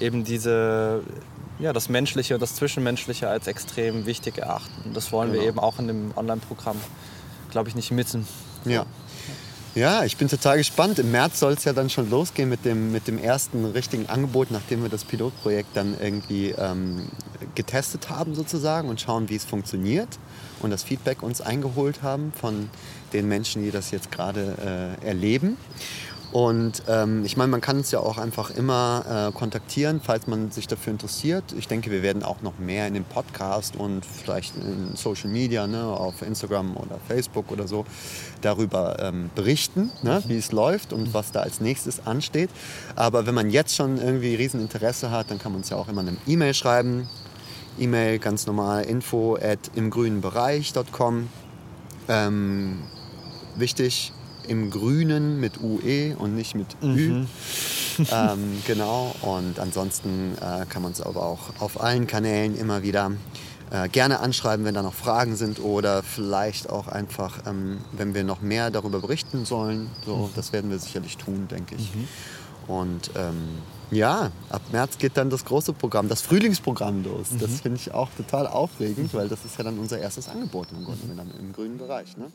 eben 0.00 0.24
diese 0.24 1.02
ja, 1.58 1.72
das 1.72 1.88
Menschliche 1.88 2.34
und 2.34 2.40
das 2.40 2.56
Zwischenmenschliche 2.56 3.28
als 3.28 3.46
extrem 3.46 4.06
wichtig 4.06 4.38
erachten. 4.38 4.94
Das 4.94 5.12
wollen 5.12 5.30
genau. 5.30 5.42
wir 5.42 5.48
eben 5.48 5.58
auch 5.60 5.78
in 5.78 5.86
dem 5.86 6.12
Online-Programm, 6.16 6.76
glaube 7.50 7.68
ich, 7.68 7.76
nicht 7.76 7.92
missen. 7.92 8.26
Ja. 8.64 8.86
Ja, 9.74 10.04
ich 10.04 10.18
bin 10.18 10.28
total 10.28 10.58
gespannt. 10.58 10.98
Im 10.98 11.12
März 11.12 11.40
soll 11.40 11.54
es 11.54 11.64
ja 11.64 11.72
dann 11.72 11.88
schon 11.88 12.10
losgehen 12.10 12.50
mit 12.50 12.66
dem, 12.66 12.92
mit 12.92 13.08
dem 13.08 13.16
ersten 13.16 13.64
richtigen 13.64 14.06
Angebot, 14.06 14.50
nachdem 14.50 14.82
wir 14.82 14.90
das 14.90 15.02
Pilotprojekt 15.02 15.74
dann 15.74 15.96
irgendwie 15.98 16.50
ähm, 16.50 17.08
getestet 17.54 18.10
haben 18.10 18.34
sozusagen 18.34 18.90
und 18.90 19.00
schauen, 19.00 19.30
wie 19.30 19.34
es 19.34 19.46
funktioniert 19.46 20.08
und 20.60 20.72
das 20.72 20.82
Feedback 20.82 21.22
uns 21.22 21.40
eingeholt 21.40 22.02
haben 22.02 22.34
von 22.38 22.68
den 23.14 23.28
Menschen, 23.28 23.62
die 23.62 23.70
das 23.70 23.92
jetzt 23.92 24.12
gerade 24.12 24.98
äh, 25.02 25.06
erleben. 25.06 25.56
Und 26.32 26.84
ähm, 26.88 27.26
ich 27.26 27.36
meine, 27.36 27.50
man 27.50 27.60
kann 27.60 27.76
uns 27.76 27.90
ja 27.90 28.00
auch 28.00 28.16
einfach 28.16 28.50
immer 28.50 29.28
äh, 29.28 29.38
kontaktieren, 29.38 30.00
falls 30.02 30.26
man 30.26 30.50
sich 30.50 30.66
dafür 30.66 30.92
interessiert. 30.92 31.44
Ich 31.58 31.68
denke, 31.68 31.90
wir 31.90 32.02
werden 32.02 32.22
auch 32.22 32.40
noch 32.40 32.58
mehr 32.58 32.88
in 32.88 32.94
dem 32.94 33.04
Podcast 33.04 33.76
und 33.76 34.06
vielleicht 34.06 34.56
in 34.56 34.96
Social 34.96 35.28
Media, 35.28 35.66
ne, 35.66 35.84
auf 35.84 36.22
Instagram 36.22 36.74
oder 36.78 36.98
Facebook 37.06 37.50
oder 37.50 37.68
so, 37.68 37.84
darüber 38.40 38.96
ähm, 38.98 39.30
berichten, 39.34 39.90
ne, 40.02 40.22
wie 40.26 40.38
es 40.38 40.52
läuft 40.52 40.94
und 40.94 41.12
was 41.12 41.32
da 41.32 41.40
als 41.40 41.60
nächstes 41.60 42.06
ansteht. 42.06 42.48
Aber 42.96 43.26
wenn 43.26 43.34
man 43.34 43.50
jetzt 43.50 43.76
schon 43.76 43.98
irgendwie 43.98 44.34
Rieseninteresse 44.34 45.10
hat, 45.10 45.30
dann 45.30 45.38
kann 45.38 45.52
man 45.52 45.60
uns 45.60 45.68
ja 45.68 45.76
auch 45.76 45.88
immer 45.88 46.00
eine 46.00 46.16
E-Mail 46.26 46.54
schreiben. 46.54 47.10
E-Mail 47.78 48.18
ganz 48.18 48.46
normal 48.46 48.84
info 48.84 49.36
at 49.36 49.70
imgrünenbereich.com. 49.74 51.28
Ähm, 52.08 52.78
wichtig, 53.56 54.12
im 54.48 54.70
Grünen 54.70 55.40
mit 55.40 55.60
UE 55.60 56.16
und 56.16 56.34
nicht 56.34 56.54
mit 56.54 56.76
Ü. 56.82 56.86
Mhm. 56.86 57.26
ähm, 58.10 58.62
genau, 58.66 59.14
und 59.22 59.58
ansonsten 59.58 60.36
äh, 60.40 60.64
kann 60.66 60.82
man 60.82 60.92
es 60.92 61.00
aber 61.00 61.24
auch 61.24 61.60
auf 61.60 61.80
allen 61.82 62.06
Kanälen 62.06 62.56
immer 62.56 62.82
wieder 62.82 63.12
äh, 63.70 63.88
gerne 63.88 64.20
anschreiben, 64.20 64.64
wenn 64.64 64.74
da 64.74 64.82
noch 64.82 64.94
Fragen 64.94 65.36
sind 65.36 65.58
oder 65.60 66.02
vielleicht 66.02 66.68
auch 66.68 66.88
einfach, 66.88 67.46
ähm, 67.46 67.78
wenn 67.92 68.14
wir 68.14 68.24
noch 68.24 68.40
mehr 68.40 68.70
darüber 68.70 69.00
berichten 69.00 69.44
sollen. 69.44 69.90
So, 70.04 70.16
mhm. 70.16 70.30
Das 70.36 70.52
werden 70.52 70.70
wir 70.70 70.78
sicherlich 70.78 71.16
tun, 71.16 71.48
denke 71.50 71.76
ich. 71.76 71.94
Mhm. 71.94 72.08
Und 72.66 73.10
ähm, 73.16 73.58
ja, 73.90 74.30
ab 74.48 74.62
März 74.72 74.98
geht 74.98 75.16
dann 75.16 75.30
das 75.30 75.44
große 75.44 75.72
Programm, 75.72 76.08
das 76.08 76.22
Frühlingsprogramm 76.22 77.02
los. 77.02 77.28
Das 77.38 77.50
mhm. 77.50 77.56
finde 77.56 77.80
ich 77.80 77.92
auch 77.92 78.08
total 78.16 78.46
aufregend, 78.46 79.12
weil 79.14 79.28
das 79.28 79.44
ist 79.44 79.58
ja 79.58 79.64
dann 79.64 79.78
unser 79.78 79.98
erstes 79.98 80.28
Angebot 80.28 80.68
im 80.72 80.84
Grunde 80.84 81.06
genommen 81.06 81.32
im 81.38 81.52
grünen 81.52 81.78
Bereich. 81.78 82.16
Ne? 82.16 82.26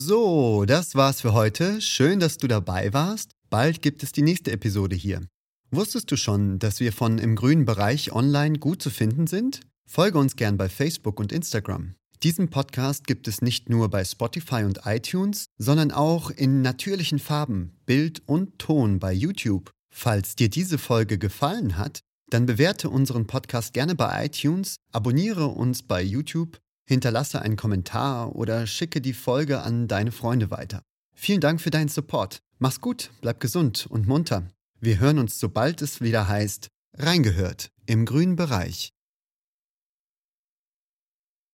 So, 0.00 0.64
das 0.64 0.94
war's 0.94 1.20
für 1.20 1.32
heute. 1.32 1.80
Schön, 1.80 2.20
dass 2.20 2.38
du 2.38 2.46
dabei 2.46 2.92
warst. 2.92 3.32
Bald 3.50 3.82
gibt 3.82 4.04
es 4.04 4.12
die 4.12 4.22
nächste 4.22 4.52
Episode 4.52 4.94
hier. 4.94 5.26
Wusstest 5.72 6.12
du 6.12 6.16
schon, 6.16 6.60
dass 6.60 6.78
wir 6.78 6.92
von 6.92 7.18
im 7.18 7.34
grünen 7.34 7.64
Bereich 7.64 8.12
online 8.12 8.60
gut 8.60 8.80
zu 8.80 8.90
finden 8.90 9.26
sind? 9.26 9.60
Folge 9.90 10.18
uns 10.18 10.36
gern 10.36 10.56
bei 10.56 10.68
Facebook 10.68 11.18
und 11.18 11.32
Instagram. 11.32 11.96
Diesen 12.22 12.48
Podcast 12.48 13.08
gibt 13.08 13.26
es 13.26 13.42
nicht 13.42 13.70
nur 13.70 13.90
bei 13.90 14.04
Spotify 14.04 14.62
und 14.62 14.82
iTunes, 14.84 15.46
sondern 15.58 15.90
auch 15.90 16.30
in 16.30 16.62
natürlichen 16.62 17.18
Farben, 17.18 17.76
Bild 17.84 18.22
und 18.26 18.60
Ton 18.60 19.00
bei 19.00 19.12
YouTube. 19.12 19.72
Falls 19.92 20.36
dir 20.36 20.48
diese 20.48 20.78
Folge 20.78 21.18
gefallen 21.18 21.76
hat, 21.76 21.98
dann 22.30 22.46
bewerte 22.46 22.88
unseren 22.88 23.26
Podcast 23.26 23.72
gerne 23.72 23.96
bei 23.96 24.26
iTunes, 24.26 24.76
abonniere 24.92 25.48
uns 25.48 25.82
bei 25.82 26.02
YouTube 26.02 26.56
hinterlasse 26.88 27.42
einen 27.42 27.56
Kommentar 27.56 28.34
oder 28.34 28.66
schicke 28.66 29.02
die 29.02 29.12
Folge 29.12 29.60
an 29.60 29.88
deine 29.88 30.10
Freunde 30.10 30.50
weiter. 30.50 30.82
Vielen 31.14 31.42
Dank 31.42 31.60
für 31.60 31.70
deinen 31.70 31.88
Support. 31.88 32.38
Mach's 32.58 32.80
gut, 32.80 33.10
bleib 33.20 33.40
gesund 33.40 33.86
und 33.90 34.08
munter. 34.08 34.48
Wir 34.80 34.98
hören 34.98 35.18
uns, 35.18 35.38
sobald 35.38 35.82
es 35.82 36.00
wieder 36.00 36.28
heißt, 36.28 36.68
reingehört 36.96 37.70
im 37.84 38.06
grünen 38.06 38.36
Bereich. 38.36 38.90